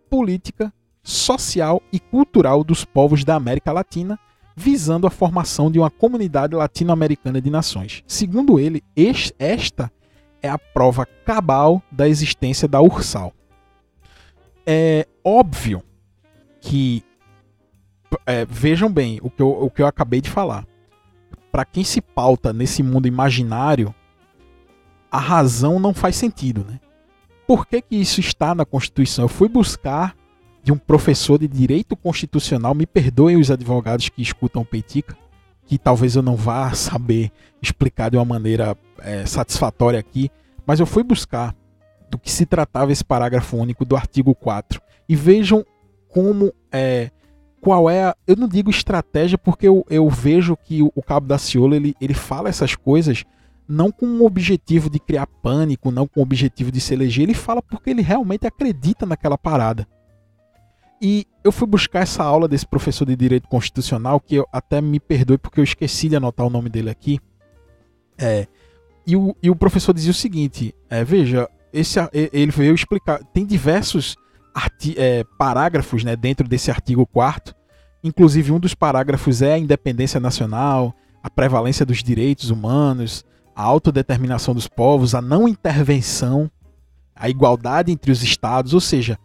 política, 0.09 0.73
social 1.03 1.81
e 1.91 1.99
cultural 1.99 2.63
dos 2.63 2.85
povos 2.85 3.25
da 3.25 3.35
América 3.35 3.73
Latina, 3.73 4.17
visando 4.55 5.07
a 5.07 5.09
formação 5.09 5.71
de 5.71 5.79
uma 5.79 5.89
comunidade 5.89 6.55
latino-americana 6.55 7.41
de 7.41 7.49
nações. 7.49 8.03
Segundo 8.07 8.59
ele, 8.59 8.83
esta 9.39 9.91
é 10.41 10.49
a 10.49 10.57
prova 10.57 11.05
cabal 11.25 11.81
da 11.91 12.07
existência 12.07 12.67
da 12.67 12.81
URSAL. 12.81 13.33
É 14.65 15.07
óbvio 15.23 15.83
que 16.61 17.03
é, 18.25 18.45
vejam 18.45 18.91
bem 18.91 19.19
o 19.21 19.29
que, 19.29 19.41
eu, 19.41 19.49
o 19.49 19.69
que 19.69 19.81
eu 19.81 19.87
acabei 19.87 20.21
de 20.21 20.29
falar 20.29 20.65
para 21.53 21.63
quem 21.63 21.83
se 21.83 22.01
pauta 22.01 22.51
nesse 22.51 22.81
mundo 22.81 23.07
imaginário, 23.07 23.93
a 25.11 25.19
razão 25.19 25.79
não 25.79 25.93
faz 25.93 26.15
sentido, 26.15 26.65
né? 26.67 26.79
Por 27.45 27.67
que, 27.67 27.79
que 27.79 27.95
isso 27.95 28.19
está 28.19 28.55
na 28.55 28.65
Constituição? 28.65 29.25
Eu 29.25 29.29
fui 29.29 29.47
buscar 29.47 30.15
de 30.63 30.71
um 30.71 30.77
professor 30.77 31.37
de 31.37 31.47
direito 31.47 31.95
constitucional, 31.95 32.73
me 32.73 32.85
perdoem 32.85 33.35
os 33.35 33.51
advogados 33.51 34.07
que 34.07 34.21
escutam 34.21 34.63
Peitica, 34.63 35.17
que 35.65 35.77
talvez 35.77 36.15
eu 36.15 36.21
não 36.21 36.35
vá 36.35 36.73
saber 36.73 37.31
explicar 37.61 38.09
de 38.09 38.17
uma 38.17 38.25
maneira 38.25 38.77
é, 38.99 39.25
satisfatória 39.25 39.99
aqui, 39.99 40.31
mas 40.65 40.79
eu 40.79 40.85
fui 40.85 41.03
buscar 41.03 41.53
do 42.09 42.17
que 42.17 42.31
se 42.31 42.45
tratava 42.45 42.91
esse 42.91 43.03
parágrafo 43.03 43.57
único 43.57 43.83
do 43.83 43.95
artigo 43.95 44.33
4 44.33 44.81
e 45.09 45.15
vejam 45.15 45.65
como 46.07 46.53
é, 46.71 47.11
qual 47.59 47.89
é 47.89 48.05
a, 48.05 48.15
eu 48.25 48.35
não 48.35 48.47
digo 48.47 48.69
estratégia 48.69 49.37
porque 49.37 49.67
eu, 49.67 49.85
eu 49.89 50.07
vejo 50.09 50.55
que 50.55 50.81
o, 50.81 50.91
o 50.95 51.01
Cabo 51.01 51.27
da 51.27 51.37
Ciolo 51.37 51.75
ele, 51.75 51.95
ele 51.99 52.13
fala 52.13 52.49
essas 52.49 52.75
coisas 52.75 53.25
não 53.67 53.91
com 53.91 54.05
o 54.05 54.25
objetivo 54.25 54.89
de 54.89 54.99
criar 54.99 55.25
pânico, 55.25 55.89
não 55.89 56.07
com 56.07 56.19
o 56.19 56.23
objetivo 56.23 56.71
de 56.71 56.79
se 56.79 56.93
eleger, 56.93 57.23
ele 57.23 57.33
fala 57.33 57.61
porque 57.61 57.89
ele 57.89 58.01
realmente 58.01 58.45
acredita 58.45 59.05
naquela 59.05 59.37
parada. 59.37 59.87
E 61.03 61.27
eu 61.43 61.51
fui 61.51 61.67
buscar 61.67 61.99
essa 61.99 62.23
aula 62.23 62.47
desse 62.47 62.65
professor 62.65 63.05
de 63.05 63.15
direito 63.15 63.49
constitucional, 63.49 64.21
que 64.21 64.35
eu 64.35 64.47
até 64.53 64.79
me 64.79 65.01
perdoe 65.01 65.37
porque 65.37 65.59
eu 65.59 65.63
esqueci 65.63 66.07
de 66.07 66.15
anotar 66.15 66.47
o 66.47 66.49
nome 66.49 66.69
dele 66.69 66.89
aqui. 66.89 67.19
É, 68.17 68.47
e, 69.05 69.15
o, 69.15 69.35
e 69.43 69.49
o 69.49 69.55
professor 69.55 69.93
dizia 69.93 70.11
o 70.11 70.15
seguinte: 70.15 70.73
é, 70.89 71.03
veja, 71.03 71.49
esse, 71.73 71.99
ele 72.31 72.51
veio 72.51 72.73
explicar, 72.73 73.21
tem 73.33 73.45
diversos 73.45 74.15
é, 74.95 75.25
parágrafos 75.37 76.05
né, 76.05 76.15
dentro 76.15 76.47
desse 76.47 76.71
artigo 76.71 77.05
4 77.05 77.53
Inclusive, 78.03 78.51
um 78.51 78.59
dos 78.59 78.75
parágrafos 78.75 79.41
é 79.41 79.53
a 79.53 79.57
independência 79.57 80.19
nacional, 80.19 80.93
a 81.23 81.29
prevalência 81.29 81.85
dos 81.85 82.03
direitos 82.03 82.49
humanos, 82.49 83.23
a 83.55 83.63
autodeterminação 83.63 84.53
dos 84.53 84.67
povos, 84.67 85.15
a 85.15 85.21
não 85.21 85.47
intervenção, 85.47 86.51
a 87.15 87.29
igualdade 87.29 87.93
entre 87.93 88.11
os 88.11 88.21
estados, 88.21 88.73
ou 88.73 88.81
seja, 88.81 89.17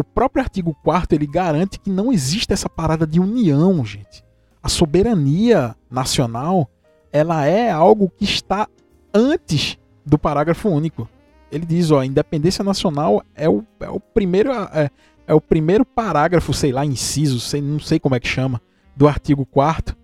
o 0.00 0.04
próprio 0.04 0.42
artigo 0.42 0.76
4 0.82 1.16
ele 1.16 1.26
garante 1.26 1.78
que 1.78 1.90
não 1.90 2.12
existe 2.12 2.52
essa 2.52 2.68
parada 2.68 3.06
de 3.06 3.20
união, 3.20 3.84
gente. 3.84 4.24
A 4.62 4.68
soberania 4.68 5.74
nacional, 5.90 6.68
ela 7.12 7.46
é 7.46 7.70
algo 7.70 8.10
que 8.10 8.24
está 8.24 8.68
antes 9.14 9.78
do 10.04 10.18
parágrafo 10.18 10.68
único 10.68 11.08
ele 11.50 11.66
diz, 11.66 11.90
ó, 11.90 12.02
independência 12.02 12.64
nacional 12.64 13.22
é 13.34 13.48
o, 13.48 13.64
é 13.80 13.88
o 13.88 13.98
primeiro 13.98 14.52
é, 14.52 14.90
é, 15.26 15.34
o 15.34 15.40
primeiro 15.40 15.84
parágrafo, 15.84 16.54
sei 16.54 16.72
lá, 16.72 16.86
inciso, 16.86 17.40
sei, 17.40 17.60
não 17.60 17.80
sei 17.80 17.98
como 17.98 18.14
é 18.14 18.20
que 18.20 18.28
chama, 18.28 18.60
do 18.96 19.08
artigo 19.08 19.44
4 19.46 19.96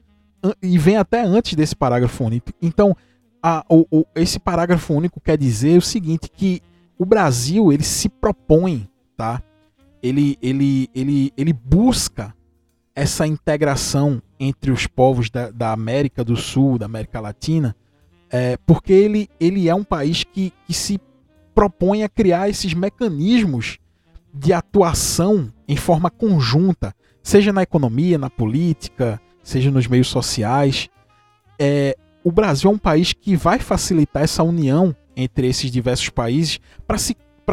e 0.63 0.79
vem 0.79 0.97
até 0.97 1.23
antes 1.23 1.55
desse 1.55 1.75
parágrafo 1.75 2.25
único. 2.25 2.53
Então, 2.61 2.97
a, 3.43 3.65
o, 3.69 3.87
o, 3.91 4.05
esse 4.15 4.39
parágrafo 4.39 4.95
único 4.95 5.21
quer 5.21 5.37
dizer 5.37 5.79
o 5.79 5.83
seguinte, 5.83 6.31
que 6.33 6.61
o 6.99 7.05
Brasil, 7.05 7.73
ele 7.73 7.83
se 7.83 8.09
propõe, 8.09 8.89
tá? 9.17 9.43
Ele, 10.07 10.39
ele, 10.41 10.89
ele, 10.95 11.33
ele 11.37 11.53
busca 11.53 12.35
essa 12.95 13.27
integração 13.27 14.23
entre 14.39 14.71
os 14.71 14.87
povos 14.87 15.29
da, 15.29 15.51
da 15.51 15.73
América 15.73 16.25
do 16.25 16.37
Sul, 16.37 16.79
da 16.79 16.87
América 16.87 17.21
Latina, 17.21 17.77
é, 18.31 18.57
porque 18.67 18.93
ele, 18.93 19.29
ele 19.39 19.69
é 19.69 19.75
um 19.75 19.85
país 19.85 20.25
que, 20.25 20.53
que 20.67 20.75
se 20.75 20.99
propõe 21.55 22.03
a 22.03 22.09
criar 22.09 22.49
esses 22.49 22.75
mecanismos 22.75 23.79
de 24.33 24.53
atuação 24.53 25.53
em 25.67 25.77
forma 25.77 26.11
conjunta, 26.11 26.95
seja 27.23 27.53
na 27.53 27.63
economia, 27.63 28.19
na 28.19 28.31
política, 28.31 29.21
seja 29.43 29.71
nos 29.71 29.87
meios 29.87 30.09
sociais. 30.09 30.89
É, 31.59 31.97
o 32.23 32.31
Brasil 32.31 32.71
é 32.71 32.75
um 32.75 32.79
país 32.79 33.13
que 33.13 33.37
vai 33.37 33.59
facilitar 33.59 34.23
essa 34.23 34.43
união 34.43 34.95
entre 35.17 35.49
esses 35.49 35.71
diversos 35.71 36.11
países 36.11 36.61
para 36.87 36.99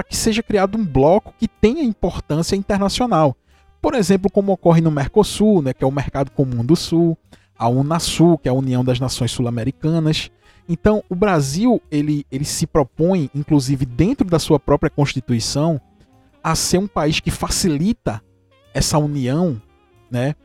que 0.02 0.16
seja 0.16 0.42
criado 0.42 0.78
um 0.78 0.86
bloco 0.86 1.34
que 1.38 1.48
tenha 1.48 1.84
importância 1.84 2.56
internacional. 2.56 3.36
Por 3.82 3.94
exemplo, 3.94 4.32
como 4.32 4.54
ocorre 4.54 4.82
no 4.82 4.90
Mercosul, 4.90 5.62
né, 5.62 5.74
que 5.74 5.84
é 5.84 5.88
o 5.88 5.92
Mercado 5.92 6.32
Comum 6.32 6.64
do 6.64 6.76
Sul, 6.76 7.18
a 7.56 7.68
Unasul, 7.68 8.38
que 8.38 8.48
é 8.48 8.52
a 8.52 8.56
União 8.56 8.84
das 8.84 9.00
Nações 9.00 9.32
Sul-Americanas, 9.32 10.32
então, 10.68 11.04
o 11.10 11.16
Brasil, 11.16 11.82
ele, 11.92 12.26
ele 12.32 12.46
se 12.46 12.66
propõe, 12.66 13.30
inclusive 13.36 13.86
dentro 13.86 14.26
da 14.26 14.40
sua 14.40 14.58
própria 14.58 14.90
Constituição, 14.90 15.80
a 16.42 16.56
ser 16.56 16.78
um 16.78 16.88
país 16.88 17.20
que 17.20 17.30
facilita 17.30 18.22
essa 18.74 18.98
união, 18.98 19.62
né, 20.10 20.36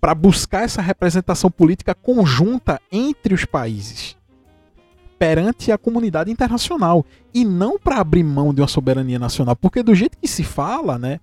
para 0.00 0.14
buscar 0.14 0.62
essa 0.62 0.82
representação 0.82 1.50
política 1.50 1.94
conjunta 1.94 2.80
entre 2.90 3.34
os 3.34 3.44
países 3.44 4.17
perante 5.18 5.72
a 5.72 5.78
comunidade 5.78 6.30
internacional 6.30 7.04
e 7.34 7.44
não 7.44 7.78
para 7.78 7.98
abrir 7.98 8.22
mão 8.22 8.54
de 8.54 8.60
uma 8.60 8.68
soberania 8.68 9.18
nacional, 9.18 9.56
porque 9.56 9.82
do 9.82 9.94
jeito 9.94 10.16
que 10.16 10.28
se 10.28 10.44
fala, 10.44 10.98
né, 10.98 11.20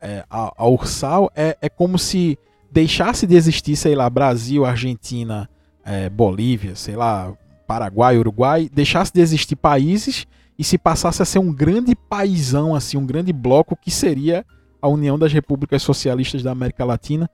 é, 0.00 0.24
a, 0.28 0.52
a 0.56 0.68
Ursal 0.68 1.30
é, 1.34 1.56
é 1.62 1.68
como 1.68 1.98
se 1.98 2.38
deixasse 2.70 3.26
de 3.26 3.34
existir, 3.34 3.76
sei 3.76 3.94
lá, 3.94 4.08
Brasil, 4.10 4.64
Argentina, 4.64 5.48
é, 5.84 6.08
Bolívia, 6.08 6.74
sei 6.74 6.96
lá, 6.96 7.32
Paraguai, 7.66 8.18
Uruguai, 8.18 8.70
deixasse 8.72 9.12
de 9.12 9.20
existir 9.20 9.56
países 9.56 10.26
e 10.58 10.64
se 10.64 10.76
passasse 10.76 11.22
a 11.22 11.24
ser 11.24 11.38
um 11.38 11.52
grande 11.52 11.94
paísão, 11.94 12.74
assim, 12.74 12.96
um 12.96 13.06
grande 13.06 13.32
bloco 13.32 13.76
que 13.76 13.90
seria 13.90 14.44
a 14.80 14.88
União 14.88 15.18
das 15.18 15.32
Repúblicas 15.32 15.82
Socialistas 15.82 16.42
da 16.42 16.50
América 16.50 16.84
Latina, 16.84 17.30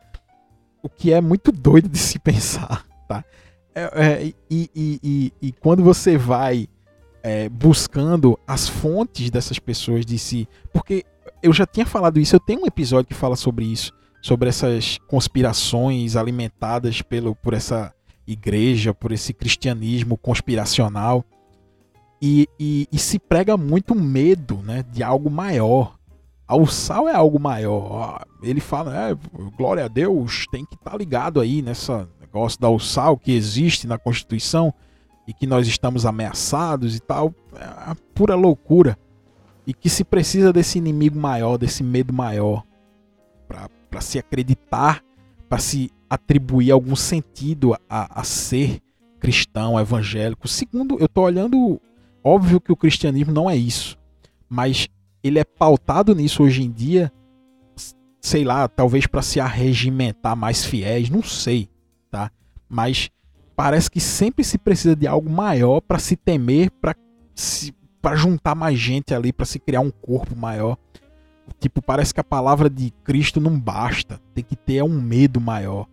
o 0.83 0.89
que 0.89 1.13
é 1.13 1.21
muito 1.21 1.51
doido 1.51 1.89
de 1.89 1.99
se 1.99 2.19
pensar, 2.21 2.85
tá? 3.09 3.25
É, 3.79 3.91
é, 3.95 4.25
e, 4.27 4.35
e, 4.51 5.01
e, 5.03 5.33
e, 5.41 5.53
quando 5.53 5.85
você 5.85 6.19
vai 6.19 6.67
é, 7.23 7.49
buscando 7.49 8.37
as 8.45 8.69
fontes 8.69 9.31
dessas 9.31 9.61
pessoas 9.61 10.05
de 10.05 10.19
si, 10.19 10.49
porque 10.73 11.05
eu 11.41 11.53
já 11.53 11.65
tinha 11.65 11.87
falado 11.87 12.19
isso, 12.19 12.35
eu 12.35 12.41
tenho 12.41 12.63
um 12.63 12.67
episódio 12.67 13.07
que 13.07 13.15
fala 13.15 13.37
sobre 13.37 13.65
isso, 13.67 13.93
sobre 14.21 14.49
essas 14.49 14.99
conspirações 15.07 16.17
alimentadas 16.17 17.03
pelo, 17.03 17.37
por 17.37 17.55
essa 17.55 17.95
igreja, 18.27 18.93
por 18.93 19.13
esse 19.13 19.33
cristianismo 19.33 20.19
conspiracional. 20.19 21.25
E, 22.21 22.49
e, 22.59 22.89
e, 22.91 22.99
se 22.99 23.17
prega 23.17 23.57
muito 23.57 23.95
medo 23.95 24.57
né, 24.57 24.85
de 24.91 25.05
algo 25.05 25.31
maior. 25.31 25.97
O 26.51 26.67
sal 26.67 27.09
é 27.09 27.15
algo 27.15 27.39
maior. 27.39 28.25
Ele 28.43 28.59
fala, 28.59 29.11
é, 29.11 29.17
glória 29.57 29.85
a 29.85 29.89
Deus, 29.89 30.47
tem 30.51 30.65
que 30.65 30.75
estar 30.75 30.91
tá 30.91 30.97
ligado 30.97 31.41
aí 31.41 31.63
nessa 31.63 32.09
negócio 32.39 32.61
da 32.61 32.79
sal 32.79 33.17
que 33.19 33.33
existe 33.33 33.87
na 33.87 33.99
Constituição 33.99 34.73
e 35.27 35.35
que 35.35 35.47
nós 35.47 35.67
estamos 35.67 36.07
ameaçados 36.07 36.97
e 36.97 37.01
tal. 37.01 37.35
É 37.55 37.95
pura 38.15 38.35
loucura. 38.35 38.97
E 39.67 39.75
que 39.75 39.91
se 39.91 40.03
precisa 40.03 40.53
desse 40.53 40.79
inimigo 40.79 41.19
maior, 41.19 41.59
desse 41.59 41.83
medo 41.83 42.13
maior, 42.13 42.65
para 43.91 44.01
se 44.01 44.19
acreditar, 44.19 45.03
para 45.49 45.59
se 45.59 45.91
atribuir 46.09 46.71
algum 46.71 46.97
sentido 46.97 47.75
a, 47.89 48.21
a 48.21 48.25
ser 48.25 48.81
cristão, 49.21 49.79
evangélico. 49.79 50.49
Segundo, 50.49 50.97
eu 50.99 51.05
estou 51.05 51.25
olhando, 51.25 51.79
óbvio 52.25 52.61
que 52.61 52.73
o 52.73 52.77
cristianismo 52.77 53.33
não 53.33 53.51
é 53.51 53.57
isso, 53.57 53.99
mas 54.49 54.89
ele 55.23 55.39
é 55.39 55.45
pautado 55.45 56.15
nisso 56.15 56.43
hoje 56.43 56.63
em 56.63 56.71
dia, 56.71 57.13
sei 58.23 58.45
lá, 58.45 58.69
talvez 58.69 59.07
para 59.07 59.21
se 59.21 59.39
arregimentar 59.39 60.35
mais 60.35 60.65
fiéis, 60.65 61.11
não 61.11 61.23
sei, 61.23 61.69
tá? 62.11 62.31
Mas 62.69 63.11
parece 63.57 63.91
que 63.91 64.01
sempre 64.01 64.45
se 64.45 64.59
precisa 64.59 64.95
de 64.95 65.07
algo 65.07 65.29
maior 65.31 65.81
para 65.81 65.99
se 65.99 66.17
temer, 66.17 66.71
para 66.71 66.95
se 67.35 67.75
para 68.01 68.17
juntar 68.17 68.55
mais 68.55 68.79
gente 68.79 69.13
ali, 69.13 69.33
para 69.33 69.45
se 69.45 69.59
criar 69.59 69.81
um 69.81 69.91
corpo 69.91 70.37
maior. 70.37 70.77
Tipo, 71.59 71.83
parece 71.83 72.15
que 72.15 72.21
a 72.21 72.25
palavra 72.25 72.71
de 72.71 72.91
Cristo 73.03 73.41
não 73.41 73.59
basta, 73.59 74.21
tem 74.35 74.45
que 74.45 74.55
ter 74.55 74.83
um 74.83 75.01
medo 75.01 75.41
maior. 75.41 75.87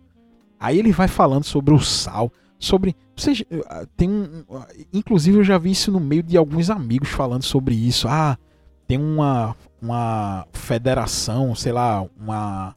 Aí 0.58 0.78
ele 0.78 0.92
vai 0.92 1.08
falando 1.08 1.44
sobre 1.44 1.74
o 1.74 1.80
sal, 1.80 2.30
sobre. 2.58 2.94
Vocês, 3.16 3.42
eh, 3.50 3.86
tem 3.96 4.08
um, 4.08 4.44
inclusive 4.92 5.38
eu 5.38 5.44
já 5.44 5.58
vi 5.58 5.72
isso 5.72 5.90
no 5.90 6.00
meio 6.00 6.22
de 6.22 6.36
alguns 6.36 6.70
amigos 6.70 7.08
falando 7.08 7.42
sobre 7.42 7.74
isso. 7.74 8.06
Ah, 8.08 8.38
tem 8.86 8.98
uma, 8.98 9.56
uma 9.82 10.46
federação, 10.52 11.54
sei 11.54 11.72
lá, 11.72 12.06
uma, 12.18 12.76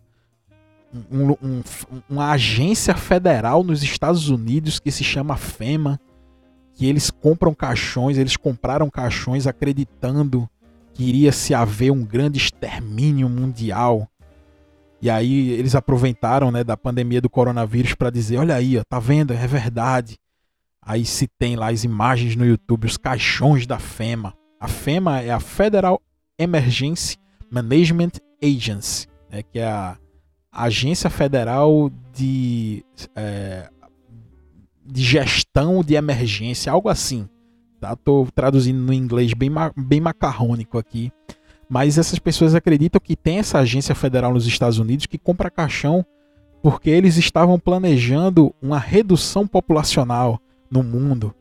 um, 1.12 1.32
um, 1.32 1.64
uma 2.10 2.32
agência 2.32 2.96
federal 2.96 3.64
nos 3.64 3.84
Estados 3.84 4.30
Unidos 4.30 4.80
que 4.80 4.92
se 4.92 5.04
chama 5.04 5.38
FEMA, 5.38 6.00
que 6.74 6.86
eles 6.86 7.12
compram 7.12 7.54
caixões, 7.54 8.18
eles 8.18 8.38
compraram 8.38 8.90
caixões 8.90 9.46
acreditando 9.46 10.50
que 10.94 11.04
iria 11.04 11.32
se 11.32 11.54
haver 11.54 11.92
um 11.92 12.04
grande 12.04 12.38
extermínio 12.38 13.30
mundial. 13.30 14.08
E 15.02 15.10
aí 15.10 15.52
eles 15.52 15.76
aproveitaram 15.76 16.52
né, 16.52 16.64
da 16.64 16.76
pandemia 16.76 17.22
do 17.22 17.30
coronavírus 17.30 17.96
para 17.96 18.10
dizer, 18.10 18.38
olha 18.38 18.56
aí, 18.56 18.78
ó, 18.78 18.82
tá 18.90 19.00
vendo? 19.00 19.34
É 19.34 19.48
verdade. 19.48 20.18
Aí 20.82 21.06
se 21.06 21.28
tem 21.28 21.56
lá 21.56 21.70
as 21.70 21.84
imagens 21.84 22.36
no 22.36 22.46
YouTube, 22.46 22.86
os 22.86 22.98
caixões 22.98 23.66
da 23.68 23.80
FEMA. 23.80 24.34
A 24.60 24.68
FEMA 24.68 25.22
é 25.22 25.32
a 25.32 25.40
Federal 25.40 26.02
Emergency 26.38 27.18
Management 27.50 28.12
Agency, 28.44 29.08
né, 29.30 29.44
que 29.44 29.60
é 29.60 29.68
a 29.68 29.98
Agência 30.52 31.10
Federal 31.10 31.92
de 32.14 32.84
é, 33.16 33.70
de 34.86 35.04
gestão 35.04 35.84
de 35.84 35.94
emergência, 35.94 36.72
algo 36.72 36.90
assim. 36.90 37.28
Tá? 37.80 37.96
Tô 37.96 38.28
traduzindo 38.34 38.80
no 38.80 38.94
inglês 38.94 39.34
bem, 39.34 39.52
bem 39.78 40.02
macarrônico 40.02 40.78
aqui. 40.78 41.12
Mas 41.70 41.98
essas 41.98 42.18
pessoas 42.18 42.56
acreditam 42.56 43.00
que 43.00 43.16
tem 43.16 43.38
essa 43.38 43.60
agência 43.60 43.94
federal 43.94 44.34
nos 44.34 44.48
Estados 44.48 44.80
Unidos 44.80 45.06
que 45.06 45.20
compra 45.20 45.52
caixão 45.52 46.04
porque 46.62 46.90
eles 46.90 47.16
estavam 47.16 47.60
planejando 47.60 48.54
uma 48.62 48.80
redução 48.80 49.48
populacional 49.48 50.42
no 50.70 50.84
mundo. 50.84 51.34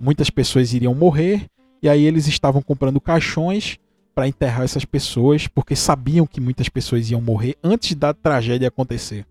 Muitas 0.00 0.30
pessoas 0.30 0.72
iriam 0.72 0.94
morrer 0.94 1.46
e 1.82 1.88
aí 1.88 2.04
eles 2.04 2.26
estavam 2.26 2.62
comprando 2.62 3.00
caixões 3.00 3.78
para 4.14 4.28
enterrar 4.28 4.62
essas 4.62 4.84
pessoas 4.84 5.48
porque 5.48 5.74
sabiam 5.74 6.26
que 6.26 6.40
muitas 6.40 6.68
pessoas 6.68 7.10
iam 7.10 7.20
morrer 7.20 7.56
antes 7.62 7.94
da 7.94 8.14
tragédia 8.14 8.68
acontecer. 8.68 9.26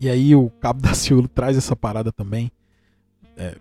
E 0.00 0.08
aí 0.08 0.34
o 0.34 0.50
Cabo 0.60 0.80
da 0.82 0.94
Ciolo 0.94 1.28
traz 1.28 1.56
essa 1.56 1.76
parada 1.76 2.10
também. 2.10 2.50
É, 3.36 3.56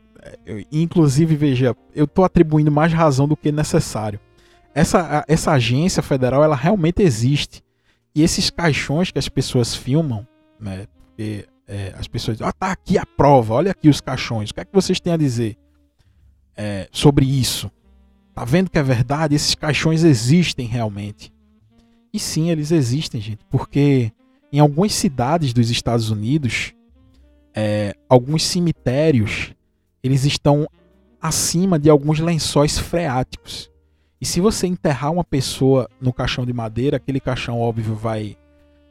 é, 0.45 0.65
inclusive, 0.71 1.35
veja, 1.35 1.75
eu 1.93 2.05
estou 2.05 2.23
atribuindo 2.23 2.71
mais 2.71 2.93
razão 2.93 3.27
do 3.27 3.37
que 3.37 3.51
necessário. 3.51 4.19
Essa, 4.73 5.25
essa 5.27 5.51
agência 5.51 6.03
federal, 6.03 6.43
ela 6.43 6.55
realmente 6.55 7.01
existe. 7.01 7.63
E 8.13 8.23
esses 8.23 8.49
caixões 8.49 9.11
que 9.11 9.19
as 9.19 9.29
pessoas 9.29 9.75
filmam, 9.75 10.27
né? 10.59 10.87
Porque, 11.07 11.47
é, 11.67 11.93
as 11.97 12.07
pessoas 12.07 12.37
dizem, 12.37 12.47
ah, 12.47 12.53
tá 12.53 12.71
aqui 12.71 12.97
a 12.97 13.05
prova, 13.05 13.55
olha 13.55 13.71
aqui 13.71 13.89
os 13.89 14.01
caixões. 14.01 14.49
O 14.49 14.53
que 14.53 14.59
é 14.61 14.65
que 14.65 14.73
vocês 14.73 14.99
têm 14.99 15.13
a 15.13 15.17
dizer 15.17 15.57
é, 16.55 16.87
sobre 16.91 17.25
isso? 17.25 17.71
Tá 18.37 18.45
vendo 18.45 18.69
que 18.69 18.77
é 18.77 18.83
verdade? 18.83 19.33
Esses 19.33 19.55
caixões 19.55 20.03
existem 20.03 20.67
realmente. 20.67 21.33
E 22.13 22.19
sim, 22.19 22.51
eles 22.51 22.71
existem, 22.71 23.19
gente, 23.19 23.43
porque 23.49 24.11
em 24.53 24.59
algumas 24.59 24.93
cidades 24.93 25.53
dos 25.53 25.71
Estados 25.71 26.11
Unidos, 26.11 26.71
é, 27.55 27.95
alguns 28.07 28.43
cemitérios 28.43 29.55
eles 30.03 30.23
estão 30.23 30.67
acima 31.19 31.79
de 31.79 31.89
alguns 31.89 32.19
lençóis 32.19 32.77
freáticos. 32.77 33.71
E 34.21 34.25
se 34.25 34.39
você 34.39 34.67
enterrar 34.67 35.11
uma 35.11 35.23
pessoa 35.23 35.89
no 35.99 36.13
caixão 36.13 36.45
de 36.45 36.53
madeira, 36.53 36.97
aquele 36.97 37.19
caixão 37.19 37.59
óbvio 37.59 37.95
vai 37.95 38.37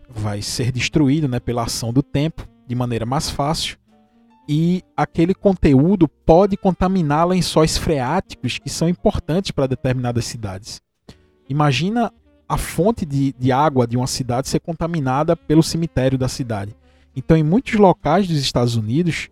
vai 0.08 0.42
ser 0.42 0.72
destruído, 0.72 1.28
né, 1.28 1.38
pela 1.38 1.62
ação 1.62 1.92
do 1.92 2.02
tempo, 2.02 2.48
de 2.66 2.74
maneira 2.74 3.06
mais 3.06 3.30
fácil. 3.30 3.78
E 4.48 4.82
aquele 4.96 5.34
conteúdo 5.34 6.06
pode 6.06 6.56
contaminar 6.56 7.26
lençóis 7.26 7.76
freáticos 7.76 8.58
que 8.58 8.70
são 8.70 8.88
importantes 8.88 9.50
para 9.50 9.66
determinadas 9.66 10.24
cidades. 10.24 10.80
Imagina 11.48 12.12
a 12.48 12.56
fonte 12.56 13.04
de, 13.04 13.34
de 13.36 13.50
água 13.50 13.86
de 13.86 13.96
uma 13.96 14.06
cidade 14.06 14.48
ser 14.48 14.60
contaminada 14.60 15.36
pelo 15.36 15.62
cemitério 15.62 16.16
da 16.16 16.28
cidade. 16.28 16.76
Então, 17.14 17.36
em 17.36 17.42
muitos 17.42 17.74
locais 17.74 18.28
dos 18.28 18.38
Estados 18.38 18.76
Unidos, 18.76 19.28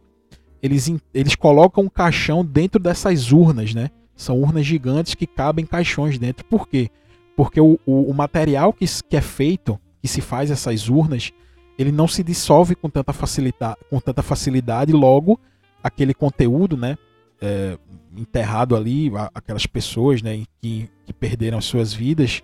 eles, 0.62 0.90
eles 1.12 1.36
colocam 1.36 1.84
um 1.84 1.88
caixão 1.88 2.44
dentro 2.44 2.80
dessas 2.80 3.30
urnas, 3.30 3.74
né? 3.74 3.90
São 4.16 4.40
urnas 4.40 4.64
gigantes 4.64 5.14
que 5.14 5.26
cabem 5.26 5.66
caixões 5.66 6.18
dentro. 6.18 6.44
Por 6.46 6.68
quê? 6.68 6.88
Porque 7.36 7.60
o, 7.60 7.78
o, 7.84 8.10
o 8.10 8.14
material 8.14 8.72
que, 8.72 8.86
que 9.08 9.16
é 9.16 9.20
feito, 9.20 9.78
que 10.00 10.08
se 10.08 10.20
faz 10.20 10.50
essas 10.50 10.88
urnas, 10.88 11.32
ele 11.78 11.92
não 11.92 12.06
se 12.06 12.22
dissolve 12.22 12.74
com 12.74 12.88
tanta 12.88 13.12
facilidade, 13.12 13.76
com 13.90 14.00
tanta 14.00 14.22
facilidade 14.22 14.92
logo 14.92 15.38
aquele 15.82 16.14
conteúdo, 16.14 16.76
né? 16.76 16.96
É, 17.40 17.76
enterrado 18.16 18.74
ali, 18.74 19.10
aquelas 19.34 19.66
pessoas 19.66 20.22
né, 20.22 20.44
que, 20.62 20.88
que 21.04 21.12
perderam 21.12 21.58
as 21.58 21.64
suas 21.64 21.92
vidas, 21.92 22.42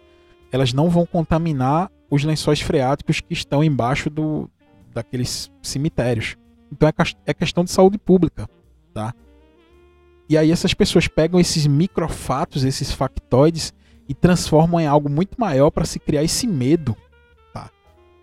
elas 0.53 0.73
não 0.73 0.91
vão 0.91 1.07
contaminar 1.07 1.91
os 2.11 2.25
lençóis 2.25 2.61
freáticos 2.61 3.21
que 3.21 3.33
estão 3.33 3.63
embaixo 3.63 4.11
do, 4.11 4.51
daqueles 4.93 5.51
cemitérios. 5.63 6.37
Então 6.71 6.89
é, 6.89 6.93
é 7.25 7.33
questão 7.33 7.65
de 7.65 7.71
saúde 7.71 7.99
pública, 7.99 8.49
tá? 8.93 9.15
E 10.29 10.37
aí 10.37 10.51
essas 10.51 10.75
pessoas 10.75 11.09
pegam 11.09 11.41
esses 11.41 11.67
microfatos, 11.67 12.65
esses 12.65 12.93
factoides 12.93 13.73
e 14.09 14.15
transformam 14.15 14.81
em 14.81 14.87
algo 14.87 15.09
muito 15.09 15.41
maior 15.41 15.71
para 15.71 15.85
se 15.85 15.99
criar 15.99 16.23
esse 16.25 16.47
medo? 16.47 16.97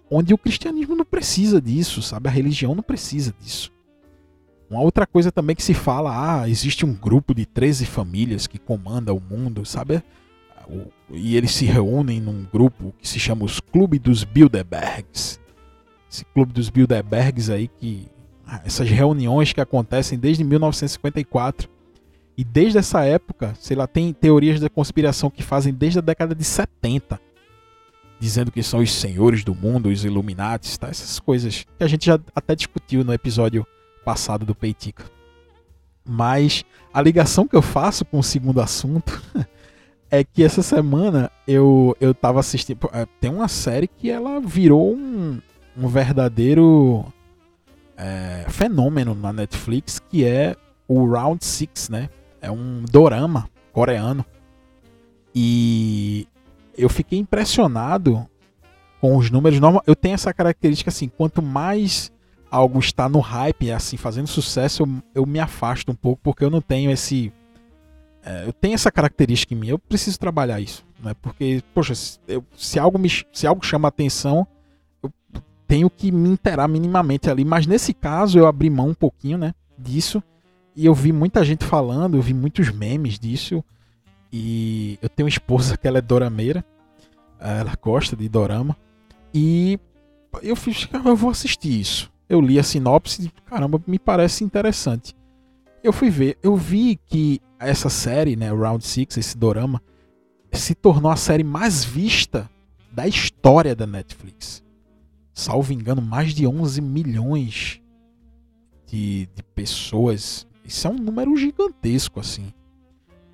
Onde 0.09 0.33
o 0.33 0.37
cristianismo 0.37 0.95
não 0.95 1.05
precisa 1.05 1.61
disso, 1.61 2.01
sabe? 2.01 2.29
A 2.29 2.31
religião 2.31 2.73
não 2.73 2.83
precisa 2.83 3.33
disso. 3.39 3.71
Uma 4.69 4.81
outra 4.81 5.05
coisa 5.07 5.31
também 5.31 5.55
que 5.55 5.63
se 5.63 5.73
fala, 5.73 6.41
ah, 6.41 6.49
existe 6.49 6.85
um 6.85 6.93
grupo 6.93 7.33
de 7.33 7.45
13 7.45 7.85
famílias 7.85 8.47
que 8.47 8.57
comanda 8.57 9.13
o 9.13 9.19
mundo, 9.19 9.65
sabe? 9.65 10.03
e 11.09 11.37
eles 11.37 11.51
se 11.51 11.65
reúnem 11.65 12.19
num 12.19 12.45
grupo 12.51 12.93
que 12.99 13.07
se 13.07 13.19
chama 13.19 13.45
os 13.45 13.59
Clube 13.59 13.97
dos 13.97 14.23
Bilderbergs. 14.23 15.39
Esse 16.11 16.25
Clube 16.25 16.53
dos 16.53 16.69
Bilderbergs 16.69 17.49
aí 17.49 17.67
que 17.67 18.07
ah, 18.45 18.61
essas 18.65 18.89
reuniões 18.89 19.53
que 19.53 19.61
acontecem 19.61 20.17
desde 20.17 20.43
1954 20.43 21.69
e 22.37 22.43
desde 22.43 22.77
essa 22.77 23.03
época, 23.03 23.55
sei 23.59 23.75
lá, 23.75 23.87
tem 23.87 24.13
teorias 24.13 24.59
da 24.59 24.69
conspiração 24.69 25.29
que 25.29 25.41
fazem 25.41 25.73
desde 25.73 25.99
a 25.99 26.01
década 26.01 26.35
de 26.35 26.43
70, 26.43 27.19
dizendo 28.19 28.51
que 28.51 28.63
são 28.63 28.79
os 28.79 28.93
senhores 28.93 29.43
do 29.43 29.53
mundo, 29.53 29.89
os 29.89 30.03
Illuminati, 30.03 30.79
tá? 30.79 30.87
essas 30.87 31.19
coisas 31.19 31.65
que 31.77 31.83
a 31.83 31.87
gente 31.87 32.05
já 32.05 32.19
até 32.35 32.55
discutiu 32.55 33.03
no 33.03 33.13
episódio 33.13 33.65
passado 34.03 34.45
do 34.45 34.55
Peitica. 34.55 35.05
Mas 36.05 36.63
a 36.93 37.01
ligação 37.01 37.47
que 37.47 37.55
eu 37.55 37.61
faço 37.61 38.05
com 38.05 38.19
o 38.19 38.23
segundo 38.23 38.61
assunto 38.61 39.21
é 40.09 40.23
que 40.23 40.43
essa 40.43 40.63
semana 40.63 41.29
eu, 41.47 41.95
eu 41.99 42.13
tava 42.13 42.39
assistindo. 42.39 42.89
É, 42.93 43.05
tem 43.19 43.29
uma 43.29 43.47
série 43.47 43.87
que 43.87 44.09
ela 44.09 44.39
virou 44.39 44.93
um, 44.95 45.39
um 45.77 45.87
verdadeiro 45.87 47.05
é, 47.97 48.45
fenômeno 48.49 49.13
na 49.13 49.33
Netflix, 49.33 49.99
que 49.99 50.23
é 50.23 50.55
o 50.87 51.05
Round 51.05 51.43
Six, 51.43 51.89
né? 51.89 52.09
É 52.41 52.49
um 52.49 52.85
dorama 52.89 53.49
coreano. 53.73 54.25
E 55.35 56.27
eu 56.77 56.89
fiquei 56.89 57.19
impressionado 57.19 58.25
com 59.01 59.17
os 59.17 59.29
números. 59.29 59.59
Eu 59.85 59.95
tenho 59.95 60.15
essa 60.15 60.33
característica 60.33 60.89
assim, 60.89 61.07
quanto 61.07 61.41
mais 61.41 62.11
algo 62.49 62.79
está 62.79 63.09
no 63.09 63.19
hype, 63.19 63.71
assim, 63.71 63.97
fazendo 63.97 64.27
sucesso, 64.27 64.83
eu, 64.83 65.21
eu 65.21 65.25
me 65.25 65.39
afasto 65.39 65.91
um 65.91 65.95
pouco, 65.95 66.21
porque 66.23 66.43
eu 66.43 66.49
não 66.49 66.61
tenho 66.61 66.91
esse 66.91 67.31
é, 68.23 68.45
eu 68.45 68.53
tenho 68.53 68.73
essa 68.73 68.91
característica 68.91 69.53
em 69.53 69.57
mim, 69.57 69.67
eu 69.67 69.79
preciso 69.79 70.19
trabalhar 70.19 70.59
isso, 70.59 70.85
né? 71.01 71.13
Porque, 71.21 71.61
poxa, 71.73 71.95
se, 71.95 72.19
eu, 72.27 72.43
se 72.55 72.79
algo 72.79 72.97
me, 72.97 73.09
se 73.31 73.47
algo 73.47 73.65
chama 73.65 73.87
atenção, 73.87 74.47
eu 75.03 75.11
tenho 75.67 75.89
que 75.89 76.11
me 76.11 76.29
interar 76.29 76.67
minimamente 76.67 77.29
ali. 77.29 77.45
Mas 77.45 77.67
nesse 77.67 77.93
caso 77.93 78.37
eu 78.39 78.47
abri 78.47 78.69
mão 78.69 78.89
um 78.89 78.93
pouquinho, 78.93 79.37
né? 79.37 79.53
Disso 79.77 80.23
e 80.77 80.85
eu 80.85 80.93
vi 80.93 81.11
muita 81.11 81.43
gente 81.43 81.65
falando, 81.65 82.17
eu 82.17 82.21
vi 82.21 82.35
muitos 82.35 82.69
memes 82.69 83.17
disso. 83.17 83.63
E 84.31 84.99
eu 85.01 85.09
tenho 85.09 85.25
uma 85.25 85.29
esposa 85.29 85.77
que 85.77 85.87
ela 85.87 85.99
é 85.99 86.01
dorameira, 86.01 86.65
ela 87.39 87.73
gosta 87.81 88.15
de 88.15 88.27
dorama 88.27 88.75
e 89.33 89.79
eu 90.41 90.55
fiz, 90.55 90.87
eu 91.05 91.15
vou 91.15 91.29
assistir 91.29 91.79
isso. 91.79 92.11
Eu 92.27 92.41
li 92.41 92.59
a 92.59 92.63
sinopse 92.63 93.25
e 93.25 93.41
caramba, 93.41 93.81
me 93.87 93.97
parece 93.97 94.43
interessante. 94.43 95.15
Eu 95.83 95.93
fui 95.93 96.09
ver, 96.09 96.37
eu 96.43 96.55
vi 96.55 96.99
que 97.05 97.39
essa 97.59 97.89
série, 97.89 98.35
né, 98.35 98.51
Round 98.51 98.85
Six, 98.85 99.17
esse 99.17 99.37
dorama, 99.37 99.81
se 100.51 100.75
tornou 100.75 101.11
a 101.11 101.15
série 101.15 101.43
mais 101.43 101.83
vista 101.83 102.49
da 102.91 103.07
história 103.07 103.75
da 103.75 103.87
Netflix. 103.87 104.63
Salvo 105.33 105.71
engano, 105.71 106.01
mais 106.01 106.33
de 106.33 106.47
11 106.47 106.81
milhões 106.81 107.81
de, 108.87 109.29
de 109.35 109.43
pessoas. 109.43 110.47
Isso 110.65 110.87
é 110.87 110.89
um 110.89 110.95
número 110.95 111.35
gigantesco, 111.37 112.19
assim. 112.19 112.51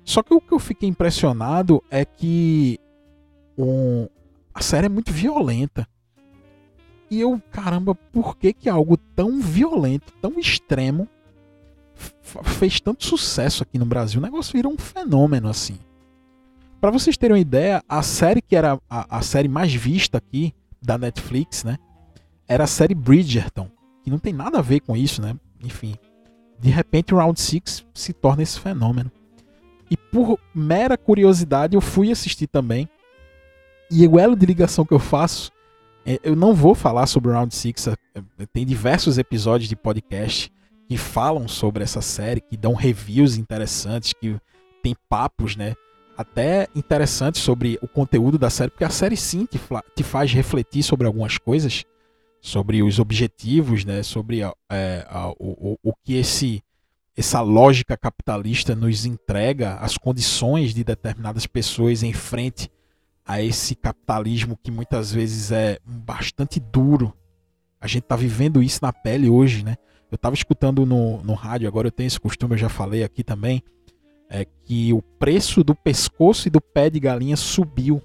Só 0.04 0.22
que 0.22 0.34
o 0.34 0.40
que 0.40 0.52
eu 0.52 0.58
fiquei 0.58 0.88
impressionado 0.88 1.82
é 1.90 2.04
que 2.04 2.78
um, 3.56 4.06
a 4.52 4.60
série 4.60 4.86
é 4.86 4.90
muito 4.90 5.12
violenta. 5.12 5.88
E 7.10 7.20
eu, 7.20 7.40
caramba, 7.50 7.94
por 7.94 8.36
que, 8.36 8.52
que 8.52 8.68
algo 8.68 8.96
tão 8.96 9.40
violento, 9.40 10.12
tão 10.20 10.38
extremo, 10.38 11.08
fez 11.94 12.80
tanto 12.80 13.04
sucesso 13.04 13.62
aqui 13.62 13.78
no 13.78 13.86
Brasil? 13.86 14.20
O 14.20 14.22
negócio 14.22 14.52
virou 14.52 14.72
um 14.72 14.78
fenômeno 14.78 15.48
assim. 15.48 15.78
Para 16.80 16.90
vocês 16.90 17.16
terem 17.16 17.34
uma 17.34 17.40
ideia, 17.40 17.82
a 17.88 18.02
série 18.02 18.42
que 18.42 18.54
era 18.54 18.78
a, 18.90 19.18
a, 19.18 19.22
série 19.22 19.48
mais 19.48 19.72
vista 19.72 20.18
aqui 20.18 20.52
da 20.82 20.98
Netflix, 20.98 21.64
né? 21.64 21.78
Era 22.46 22.64
a 22.64 22.66
série 22.66 22.94
Bridgerton, 22.94 23.70
que 24.02 24.10
não 24.10 24.18
tem 24.18 24.34
nada 24.34 24.58
a 24.58 24.62
ver 24.62 24.80
com 24.80 24.94
isso, 24.94 25.22
né? 25.22 25.34
Enfim, 25.62 25.96
de 26.58 26.68
repente 26.68 27.14
Round 27.14 27.40
6 27.40 27.86
se 27.94 28.12
torna 28.12 28.42
esse 28.42 28.60
fenômeno. 28.60 29.10
E 29.90 29.96
por 29.96 30.38
mera 30.54 30.96
curiosidade 30.96 31.74
eu 31.74 31.80
fui 31.80 32.10
assistir 32.10 32.46
também. 32.46 32.88
E 33.90 34.06
o 34.06 34.18
elo 34.18 34.36
de 34.36 34.46
ligação 34.46 34.84
que 34.84 34.94
eu 34.94 34.98
faço, 34.98 35.52
é, 36.06 36.18
eu 36.22 36.34
não 36.34 36.54
vou 36.54 36.74
falar 36.74 37.06
sobre 37.06 37.30
o 37.30 37.32
Round 37.32 37.54
6, 37.54 37.88
é, 37.88 37.96
tem 38.52 38.64
diversos 38.64 39.18
episódios 39.18 39.68
de 39.68 39.76
podcast 39.76 40.50
que 40.88 40.96
falam 40.96 41.48
sobre 41.48 41.82
essa 41.82 42.00
série, 42.00 42.40
que 42.40 42.56
dão 42.56 42.74
reviews 42.74 43.36
interessantes, 43.36 44.12
que 44.12 44.36
tem 44.82 44.94
papos, 45.08 45.56
né? 45.56 45.74
até 46.16 46.68
interessante 46.74 47.38
sobre 47.38 47.78
o 47.82 47.88
conteúdo 47.88 48.38
da 48.38 48.50
série, 48.50 48.70
porque 48.70 48.84
a 48.84 48.90
série 48.90 49.16
sim 49.16 49.46
te, 49.46 49.60
te 49.94 50.02
faz 50.02 50.32
refletir 50.32 50.82
sobre 50.82 51.06
algumas 51.06 51.38
coisas, 51.38 51.84
sobre 52.40 52.82
os 52.82 52.98
objetivos, 52.98 53.84
né, 53.84 54.02
sobre 54.02 54.42
é, 54.70 55.06
a, 55.08 55.30
o, 55.38 55.78
o 55.82 55.92
que 56.04 56.14
esse, 56.14 56.62
essa 57.16 57.40
lógica 57.40 57.96
capitalista 57.96 58.74
nos 58.74 59.04
entrega, 59.04 59.76
as 59.76 59.96
condições 59.96 60.74
de 60.74 60.82
determinadas 60.82 61.46
pessoas 61.46 62.02
em 62.02 62.12
frente 62.12 62.70
a 63.24 63.40
esse 63.40 63.74
capitalismo 63.74 64.58
que 64.60 64.70
muitas 64.70 65.12
vezes 65.12 65.52
é 65.52 65.78
bastante 65.84 66.58
duro. 66.58 67.14
A 67.80 67.86
gente 67.86 68.02
está 68.02 68.16
vivendo 68.16 68.62
isso 68.62 68.80
na 68.82 68.92
pele 68.92 69.30
hoje, 69.30 69.64
né? 69.64 69.76
Eu 70.10 70.16
estava 70.16 70.34
escutando 70.34 70.84
no, 70.84 71.22
no 71.22 71.34
rádio, 71.34 71.68
agora 71.68 71.88
eu 71.88 71.92
tenho 71.92 72.06
esse 72.06 72.20
costume, 72.20 72.54
eu 72.54 72.58
já 72.58 72.68
falei 72.68 73.02
aqui 73.02 73.22
também, 73.22 73.62
é 74.28 74.44
que 74.44 74.92
o 74.92 75.00
preço 75.00 75.62
do 75.62 75.74
pescoço 75.74 76.48
e 76.48 76.50
do 76.50 76.60
pé 76.60 76.90
de 76.90 76.98
galinha 76.98 77.36
subiu. 77.36 78.02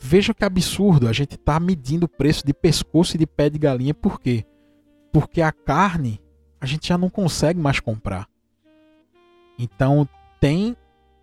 Veja 0.00 0.34
que 0.34 0.44
absurdo, 0.44 1.08
a 1.08 1.12
gente 1.12 1.36
está 1.36 1.58
medindo 1.58 2.06
o 2.06 2.08
preço 2.08 2.44
de 2.44 2.52
pescoço 2.52 3.16
e 3.16 3.18
de 3.18 3.26
pé 3.26 3.48
de 3.48 3.58
galinha, 3.58 3.94
por 3.94 4.20
quê? 4.20 4.44
Porque 5.12 5.40
a 5.40 5.50
carne 5.50 6.20
a 6.64 6.66
gente 6.66 6.88
já 6.88 6.98
não 6.98 7.10
consegue 7.10 7.60
mais 7.60 7.78
comprar. 7.78 8.26
Então 9.58 10.08
tem 10.40 10.76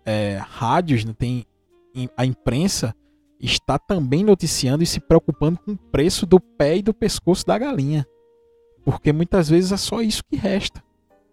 é, 0.06 0.36
rádios, 0.36 1.04
né, 1.04 1.12
tem 1.18 1.44
a 2.16 2.24
imprensa 2.24 2.94
está 3.38 3.76
também 3.76 4.22
noticiando 4.22 4.84
e 4.84 4.86
se 4.86 5.00
preocupando 5.00 5.58
com 5.58 5.72
o 5.72 5.76
preço 5.76 6.24
do 6.24 6.38
pé 6.38 6.76
e 6.76 6.82
do 6.82 6.94
pescoço 6.94 7.44
da 7.44 7.58
galinha. 7.58 8.06
Porque 8.84 9.12
muitas 9.12 9.48
vezes 9.48 9.72
é 9.72 9.76
só 9.76 10.00
isso 10.00 10.22
que 10.24 10.36
resta 10.36 10.82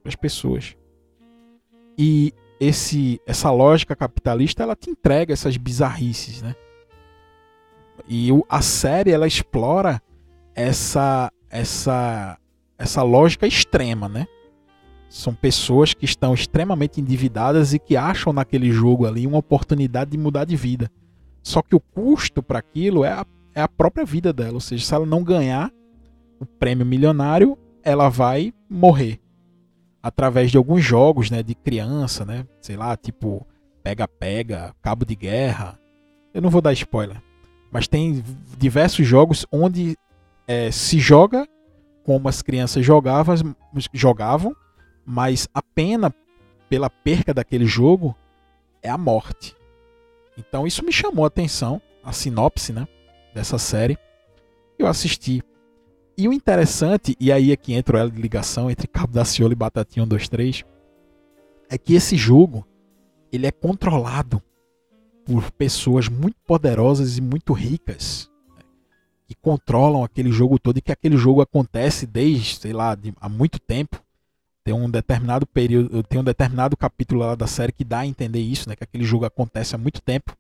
para 0.02 0.10
as 0.10 0.16
pessoas. 0.16 0.76
E 1.96 2.34
esse 2.60 3.22
essa 3.28 3.52
lógica 3.52 3.96
capitalista 3.96 4.64
ela 4.64 4.76
te 4.76 4.90
entrega 4.90 5.34
essas 5.34 5.56
bizarrices, 5.56 6.42
né? 6.42 6.56
E 8.08 8.30
a 8.50 8.62
série 8.62 9.12
ela 9.12 9.28
explora 9.28 10.02
essa 10.56 11.32
essa 11.48 12.40
essa 12.80 13.04
lógica 13.04 13.46
extrema, 13.46 14.08
né? 14.08 14.26
São 15.10 15.34
pessoas 15.34 15.94
que 15.94 16.06
estão 16.06 16.34
extremamente 16.34 17.02
endividadas 17.02 17.74
e 17.74 17.80
que 17.80 17.98
acham 17.98 18.32
naquele 18.32 18.72
jogo 18.72 19.06
ali 19.06 19.28
uma 19.28 19.40
oportunidade 19.40 20.12
de 20.12 20.18
mudar 20.18 20.46
de 20.46 20.56
vida. 20.56 20.90
Só 21.44 21.62
que 21.62 21.76
o 21.76 21.80
custo 21.80 22.42
para 22.42 22.60
aquilo 22.60 23.04
é 23.04 23.12
a, 23.12 23.26
é 23.54 23.62
a 23.62 23.68
própria 23.68 24.06
vida 24.06 24.32
dela. 24.32 24.54
Ou 24.54 24.60
seja, 24.60 24.86
se 24.86 24.94
ela 24.94 25.06
não 25.06 25.24
ganhar 25.24 25.72
o 26.40 26.46
prêmio 26.46 26.86
milionário, 26.86 27.58
ela 27.84 28.08
vai 28.08 28.54
morrer 28.70 29.20
através 30.02 30.50
de 30.50 30.58
alguns 30.58 30.84
jogos, 30.84 31.30
né, 31.30 31.44
de 31.44 31.54
criança, 31.54 32.24
né, 32.24 32.46
sei 32.62 32.78
lá, 32.78 32.96
tipo 32.96 33.46
pega-pega, 33.84 34.74
cabo 34.82 35.06
de 35.06 35.16
guerra. 35.16 35.78
Eu 36.34 36.42
não 36.42 36.50
vou 36.50 36.62
dar 36.62 36.74
spoiler, 36.74 37.22
mas 37.72 37.88
tem 37.88 38.24
diversos 38.58 39.06
jogos 39.06 39.46
onde 39.52 39.98
é, 40.48 40.72
se 40.72 41.00
joga 41.00 41.48
como 42.10 42.28
as 42.28 42.42
crianças 42.42 42.84
jogavam, 42.84 43.36
jogavam, 43.94 44.56
mas 45.06 45.48
a 45.54 45.62
pena 45.62 46.12
pela 46.68 46.90
perca 46.90 47.36
daquele 47.36 47.68
jogo 47.68 48.16
é 48.82 48.90
a 48.90 48.98
morte. 48.98 49.56
Então 50.36 50.66
isso 50.66 50.84
me 50.84 50.92
chamou 50.92 51.24
a 51.24 51.28
atenção, 51.28 51.80
a 52.04 52.12
sinopse, 52.12 52.74
né, 52.74 52.88
dessa 53.32 53.60
série. 53.60 53.96
Eu 54.80 54.88
assisti. 54.88 55.44
E 56.18 56.28
o 56.28 56.34
interessante, 56.34 57.16
e 57.20 57.32
aí 57.32 57.52
é 57.52 57.56
que 57.56 57.74
entra 57.74 57.98
o 57.98 58.00
elo 58.00 58.10
de 58.10 58.20
ligação 58.20 58.72
entre 58.72 58.88
Cabo 58.88 59.14
da 59.14 59.24
Ciolo 59.24 59.54
e 59.54 59.56
Batatinha 59.56 60.04
1, 60.04 60.08
2, 60.08 60.30
3, 60.30 60.66
é 61.70 61.78
que 61.78 61.94
esse 61.94 62.18
jogo 62.18 62.66
ele 63.32 63.46
é 63.46 63.52
controlado 63.52 64.42
por 65.24 65.52
pessoas 65.52 66.10
muito 66.10 66.38
poderosas 66.48 67.20
e 67.20 67.22
muito 67.22 67.54
ricas 67.54 68.32
que 69.30 69.36
controlam 69.36 70.04
aquele 70.04 70.32
jogo 70.32 70.58
todo 70.58 70.80
e 70.80 70.82
que 70.82 70.92
aquele 70.92 71.16
jogo 71.16 71.40
acontece 71.40 72.08
desde, 72.08 72.58
sei 72.58 72.74
lá, 72.74 72.96
de, 72.96 73.14
há 73.22 73.30
muito 73.30 73.60
tempo. 73.60 74.02
Tem 74.64 74.74
um 74.74 74.90
determinado 74.90 75.46
período, 75.46 76.02
tem 76.02 76.20
um 76.20 76.24
determinado 76.24 76.76
capítulo 76.76 77.22
lá 77.22 77.36
da 77.36 77.46
série 77.46 77.72
que 77.72 77.84
dá 77.84 78.00
a 78.00 78.08
entender 78.08 78.40
isso, 78.40 78.68
né, 78.68 78.76
que 78.76 78.84
aquele 78.84 79.04
jogo 79.04 79.26
acontece 79.26 79.76
há 79.76 79.78
muito 79.78 80.02
tempo. 80.02 80.36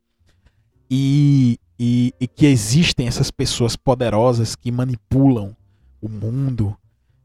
E, 0.90 1.60
e, 1.80 2.12
e 2.20 2.28
que 2.28 2.48
existem 2.48 3.08
essas 3.08 3.30
pessoas 3.30 3.76
poderosas 3.76 4.56
que 4.56 4.72
manipulam 4.72 5.56
o 6.02 6.10
mundo 6.10 6.76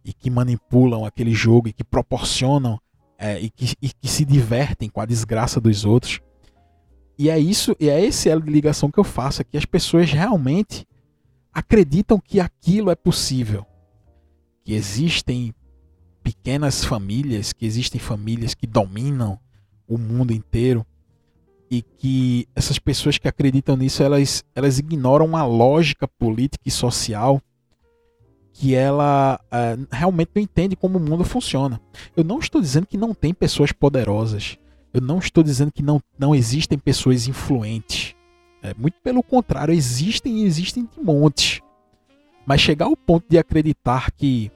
e 0.04 0.12
que 0.12 0.28
manipulam 0.28 1.06
aquele 1.06 1.32
jogo 1.32 1.68
e 1.68 1.72
que 1.72 1.82
proporcionam 1.82 2.78
é, 3.18 3.40
e, 3.40 3.48
que, 3.48 3.74
e 3.80 3.88
que 3.88 4.06
se 4.06 4.22
divertem 4.22 4.90
com 4.90 5.00
a 5.00 5.06
desgraça 5.06 5.58
dos 5.62 5.86
outros. 5.86 6.20
E 7.18 7.30
é 7.30 7.38
isso, 7.38 7.74
e 7.80 7.88
é 7.88 8.06
de 8.06 8.50
ligação 8.50 8.90
que 8.90 8.98
eu 8.98 9.04
faço, 9.04 9.40
é 9.40 9.44
que 9.44 9.56
as 9.56 9.64
pessoas 9.64 10.10
realmente 10.10 10.86
acreditam 11.54 12.18
que 12.18 12.40
aquilo 12.40 12.90
é 12.90 12.94
possível. 12.94 13.64
Que 14.64 14.74
existem 14.74 15.54
pequenas 16.22 16.84
famílias, 16.84 17.52
que 17.52 17.66
existem 17.66 18.00
famílias 18.00 18.54
que 18.54 18.66
dominam 18.66 19.38
o 19.86 19.98
mundo 19.98 20.32
inteiro 20.32 20.84
e 21.70 21.82
que 21.82 22.48
essas 22.54 22.78
pessoas 22.78 23.18
que 23.18 23.28
acreditam 23.28 23.76
nisso, 23.76 24.02
elas, 24.02 24.44
elas 24.54 24.78
ignoram 24.78 25.36
a 25.36 25.44
lógica 25.44 26.08
política 26.08 26.64
e 26.66 26.70
social 26.70 27.40
que 28.52 28.74
ela 28.74 29.40
uh, 29.46 29.86
realmente 29.90 30.30
não 30.34 30.40
entende 30.42 30.76
como 30.76 30.96
o 30.96 31.00
mundo 31.00 31.24
funciona. 31.24 31.80
Eu 32.16 32.22
não 32.22 32.38
estou 32.38 32.60
dizendo 32.60 32.86
que 32.86 32.96
não 32.96 33.12
tem 33.12 33.34
pessoas 33.34 33.72
poderosas. 33.72 34.56
Eu 34.92 35.00
não 35.00 35.18
estou 35.18 35.42
dizendo 35.42 35.72
que 35.72 35.82
não, 35.82 36.00
não 36.16 36.32
existem 36.32 36.78
pessoas 36.78 37.26
influentes. 37.26 38.14
É, 38.64 38.72
muito 38.78 38.96
pelo 39.04 39.22
contrário, 39.22 39.74
existem 39.74 40.38
e 40.38 40.44
existem 40.44 40.88
de 40.90 41.04
monte. 41.04 41.62
Mas 42.46 42.62
chegar 42.62 42.86
ao 42.86 42.96
ponto 42.96 43.26
de 43.28 43.36
acreditar 43.36 44.10
que 44.10 44.50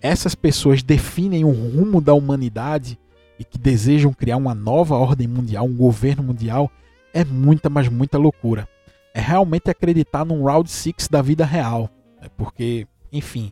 essas 0.00 0.36
pessoas 0.36 0.80
definem 0.80 1.44
o 1.44 1.50
rumo 1.50 2.00
da 2.00 2.14
humanidade 2.14 2.96
e 3.40 3.44
que 3.44 3.58
desejam 3.58 4.12
criar 4.12 4.36
uma 4.36 4.54
nova 4.54 4.94
ordem 4.94 5.26
mundial, 5.26 5.66
um 5.66 5.76
governo 5.76 6.22
mundial, 6.22 6.70
é 7.12 7.24
muita, 7.24 7.68
mas 7.68 7.88
muita 7.88 8.16
loucura. 8.16 8.68
É 9.12 9.20
realmente 9.20 9.68
acreditar 9.68 10.24
num 10.24 10.44
round 10.44 10.70
six 10.70 11.08
da 11.08 11.20
vida 11.20 11.44
real. 11.44 11.90
É 12.20 12.28
porque 12.28 12.86
enfim, 13.12 13.50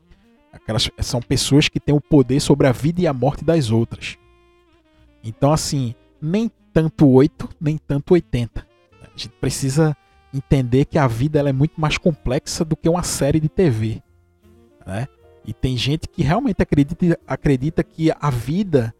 aquelas 0.52 0.88
são 1.00 1.20
pessoas 1.20 1.68
que 1.68 1.80
têm 1.80 1.94
o 1.94 2.00
poder 2.00 2.38
sobre 2.38 2.68
a 2.68 2.72
vida 2.72 3.00
e 3.00 3.08
a 3.08 3.12
morte 3.12 3.44
das 3.44 3.72
outras. 3.72 4.16
Então, 5.22 5.52
assim, 5.52 5.96
nem 6.22 6.48
tanto 6.72 7.08
8, 7.08 7.48
nem 7.60 7.76
tanto 7.76 8.14
80. 8.14 8.69
Gente 9.20 9.34
precisa 9.40 9.96
entender 10.32 10.86
que 10.86 10.98
a 10.98 11.06
vida 11.06 11.38
ela 11.38 11.50
é 11.50 11.52
muito 11.52 11.78
mais 11.80 11.98
complexa 11.98 12.64
do 12.64 12.76
que 12.76 12.88
uma 12.88 13.02
série 13.02 13.38
de 13.38 13.48
TV. 13.48 14.02
Né? 14.86 15.06
E 15.44 15.52
tem 15.52 15.76
gente 15.76 16.08
que 16.08 16.22
realmente 16.22 16.62
acredita, 16.62 17.18
acredita 17.26 17.84
que 17.84 18.10
a 18.18 18.30
vida 18.30 18.94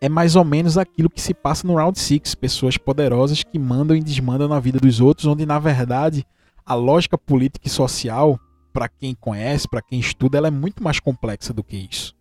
é 0.00 0.08
mais 0.08 0.34
ou 0.34 0.44
menos 0.44 0.76
aquilo 0.76 1.10
que 1.10 1.20
se 1.20 1.34
passa 1.34 1.66
no 1.66 1.76
Round 1.76 1.98
6. 1.98 2.34
Pessoas 2.34 2.76
poderosas 2.76 3.44
que 3.44 3.58
mandam 3.58 3.96
e 3.96 4.02
desmandam 4.02 4.48
na 4.48 4.58
vida 4.58 4.80
dos 4.80 5.00
outros, 5.00 5.26
onde 5.26 5.46
na 5.46 5.58
verdade 5.58 6.26
a 6.66 6.74
lógica 6.74 7.16
política 7.16 7.68
e 7.68 7.70
social 7.70 8.40
para 8.72 8.88
quem 8.88 9.14
conhece, 9.14 9.68
para 9.68 9.82
quem 9.82 10.00
estuda, 10.00 10.38
ela 10.38 10.48
é 10.48 10.50
muito 10.50 10.82
mais 10.82 10.98
complexa 10.98 11.52
do 11.52 11.62
que 11.62 11.76
isso. 11.76 12.14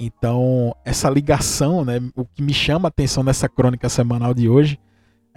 Então, 0.00 0.74
essa 0.84 1.10
ligação, 1.10 1.84
né, 1.84 2.00
o 2.14 2.24
que 2.24 2.42
me 2.42 2.54
chama 2.54 2.86
a 2.86 2.90
atenção 2.90 3.22
nessa 3.22 3.48
crônica 3.48 3.88
semanal 3.88 4.32
de 4.32 4.48
hoje, 4.48 4.78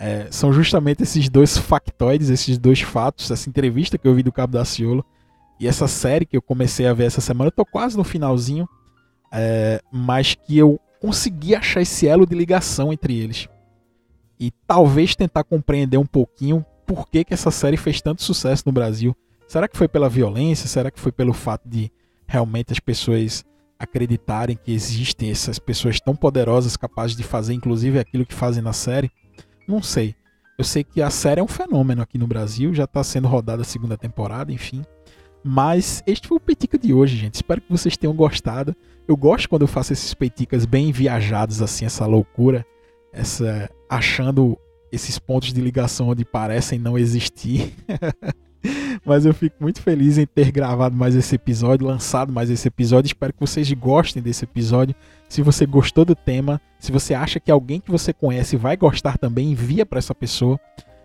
é, 0.03 0.27
são 0.31 0.51
justamente 0.51 1.03
esses 1.03 1.29
dois 1.29 1.55
factoides, 1.55 2.31
esses 2.31 2.57
dois 2.57 2.81
fatos, 2.81 3.29
essa 3.29 3.47
entrevista 3.47 3.99
que 3.99 4.07
eu 4.07 4.15
vi 4.15 4.23
do 4.23 4.31
Cabo 4.31 4.53
da 4.53 4.65
Ciolo 4.65 5.05
e 5.59 5.67
essa 5.67 5.87
série 5.87 6.25
que 6.25 6.35
eu 6.35 6.41
comecei 6.41 6.87
a 6.87 6.93
ver 6.93 7.03
essa 7.03 7.21
semana. 7.21 7.49
Eu 7.49 7.51
tô 7.51 7.63
quase 7.63 7.95
no 7.95 8.03
finalzinho, 8.03 8.67
é, 9.31 9.79
mas 9.91 10.33
que 10.33 10.57
eu 10.57 10.79
consegui 10.99 11.53
achar 11.53 11.81
esse 11.81 12.07
elo 12.07 12.25
de 12.25 12.33
ligação 12.33 12.91
entre 12.91 13.15
eles. 13.15 13.47
E 14.39 14.49
talvez 14.65 15.15
tentar 15.15 15.43
compreender 15.43 15.97
um 15.97 16.05
pouquinho 16.05 16.65
por 16.83 17.07
que, 17.07 17.23
que 17.23 17.35
essa 17.35 17.51
série 17.51 17.77
fez 17.77 18.01
tanto 18.01 18.23
sucesso 18.23 18.63
no 18.65 18.71
Brasil. 18.71 19.15
Será 19.47 19.67
que 19.67 19.77
foi 19.77 19.87
pela 19.87 20.09
violência? 20.09 20.67
Será 20.67 20.89
que 20.89 20.99
foi 20.99 21.11
pelo 21.11 21.31
fato 21.31 21.69
de 21.69 21.91
realmente 22.25 22.73
as 22.73 22.79
pessoas 22.79 23.45
acreditarem 23.77 24.57
que 24.57 24.73
existem 24.73 25.29
essas 25.29 25.59
pessoas 25.59 26.01
tão 26.01 26.15
poderosas 26.15 26.75
capazes 26.75 27.15
de 27.15 27.21
fazer 27.21 27.53
inclusive 27.53 27.99
aquilo 27.99 28.25
que 28.25 28.33
fazem 28.33 28.63
na 28.63 28.73
série? 28.73 29.11
Não 29.71 29.81
sei. 29.81 30.13
Eu 30.57 30.65
sei 30.65 30.83
que 30.83 31.01
a 31.01 31.09
série 31.09 31.39
é 31.39 31.43
um 31.43 31.47
fenômeno 31.47 32.01
aqui 32.01 32.17
no 32.17 32.27
Brasil, 32.27 32.73
já 32.73 32.83
está 32.83 33.01
sendo 33.03 33.27
rodada 33.27 33.61
a 33.61 33.65
segunda 33.65 33.97
temporada, 33.97 34.51
enfim. 34.51 34.83
Mas 35.41 36.03
este 36.05 36.27
foi 36.27 36.37
o 36.37 36.41
Petica 36.41 36.77
de 36.77 36.93
hoje, 36.93 37.15
gente. 37.15 37.35
Espero 37.35 37.61
que 37.61 37.71
vocês 37.71 37.95
tenham 37.95 38.13
gostado. 38.13 38.75
Eu 39.07 39.15
gosto 39.15 39.47
quando 39.47 39.61
eu 39.61 39.67
faço 39.67 39.93
esses 39.93 40.13
Peticas 40.13 40.65
bem 40.65 40.91
viajados, 40.91 41.61
assim, 41.61 41.85
essa 41.85 42.05
loucura, 42.05 42.65
essa 43.13 43.69
achando 43.89 44.57
esses 44.91 45.17
pontos 45.17 45.53
de 45.53 45.61
ligação 45.61 46.09
onde 46.09 46.25
parecem 46.25 46.77
não 46.77 46.97
existir. 46.97 47.73
Mas 49.05 49.25
eu 49.25 49.33
fico 49.33 49.55
muito 49.59 49.81
feliz 49.81 50.17
em 50.17 50.25
ter 50.27 50.51
gravado 50.51 50.95
mais 50.95 51.15
esse 51.15 51.33
episódio, 51.35 51.87
lançado 51.87 52.31
mais 52.31 52.49
esse 52.49 52.67
episódio. 52.67 53.07
Espero 53.07 53.33
que 53.33 53.39
vocês 53.39 53.71
gostem 53.71 54.21
desse 54.21 54.43
episódio. 54.43 54.93
Se 55.31 55.41
você 55.41 55.65
gostou 55.65 56.03
do 56.03 56.13
tema, 56.13 56.59
se 56.77 56.91
você 56.91 57.13
acha 57.13 57.39
que 57.39 57.49
alguém 57.49 57.79
que 57.79 57.89
você 57.89 58.11
conhece 58.11 58.57
vai 58.57 58.75
gostar 58.75 59.17
também, 59.17 59.51
envia 59.51 59.85
para 59.85 59.97
essa 59.97 60.13
pessoa. 60.13 60.59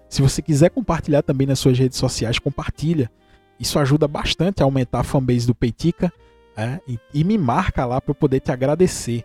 Se 0.08 0.20
você 0.20 0.42
quiser 0.42 0.70
compartilhar 0.70 1.22
também 1.22 1.46
nas 1.46 1.60
suas 1.60 1.78
redes 1.78 1.96
sociais, 1.96 2.40
compartilha. 2.40 3.08
Isso 3.56 3.78
ajuda 3.78 4.08
bastante 4.08 4.60
a 4.60 4.64
aumentar 4.64 4.98
a 4.98 5.04
fanbase 5.04 5.46
do 5.46 5.54
Peitica 5.54 6.12
é, 6.56 6.80
e, 6.88 6.98
e, 7.14 7.22
me 7.22 7.38
marca 7.38 7.86
lá 7.86 8.00
para 8.00 8.10
eu 8.10 8.16
poder 8.16 8.40
te 8.40 8.50
agradecer 8.50 9.24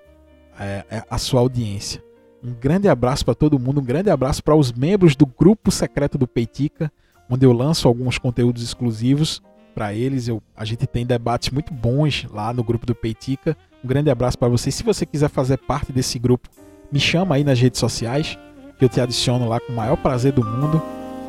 é, 0.60 0.86
é 0.88 1.04
a 1.10 1.18
sua 1.18 1.40
audiência. 1.40 2.00
Um 2.44 2.54
grande 2.54 2.88
abraço 2.88 3.26
para 3.26 3.34
todo 3.34 3.58
mundo, 3.58 3.82
um 3.82 3.84
grande 3.84 4.12
abraço 4.12 4.44
para 4.44 4.56
os 4.56 4.72
membros 4.72 5.16
do 5.16 5.26
grupo 5.26 5.72
secreto 5.72 6.16
do 6.16 6.28
Peitica, 6.28 6.92
onde 7.28 7.44
eu 7.44 7.54
lanço 7.54 7.88
alguns 7.88 8.20
conteúdos 8.20 8.62
exclusivos 8.62 9.42
para 9.74 9.96
eles. 9.96 10.28
Eu, 10.28 10.44
a 10.56 10.64
gente 10.64 10.86
tem 10.86 11.08
debates 11.08 11.50
muito 11.50 11.74
bons 11.74 12.28
lá 12.30 12.54
no 12.54 12.64
grupo 12.64 12.86
do 12.86 12.94
Peitica. 12.94 13.58
Um 13.84 13.88
grande 13.88 14.10
abraço 14.10 14.38
para 14.38 14.48
vocês. 14.48 14.76
Se 14.76 14.84
você 14.84 15.06
quiser 15.06 15.30
fazer 15.30 15.58
parte 15.58 15.92
desse 15.92 16.20
grupo, 16.20 16.50
me 16.92 17.00
chama 17.00 17.36
aí 17.36 17.44
nas 17.44 17.60
redes 17.60 17.80
sociais, 17.80 18.38
que 18.78 18.86
eu 18.86 18.90
te 18.90 19.02
adiciono 19.02 19.48
lá 19.48 19.60
com 19.60 19.74
o 19.74 19.76
maior 19.76 19.98
prazer 19.98 20.32
do 20.34 20.44
mundo. 20.44 20.82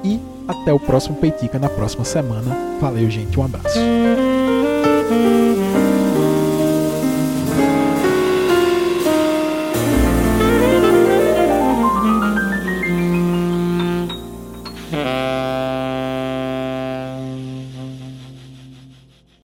E 0.05 0.21
até 0.49 0.73
o 0.73 0.81
próximo 0.81 1.17
Peitica 1.17 1.59
na 1.59 1.69
próxima 1.69 2.05
semana. 2.05 2.57
Valeu, 2.81 3.09
gente. 3.09 3.39
Um 3.39 3.45
abraço. 3.45 3.79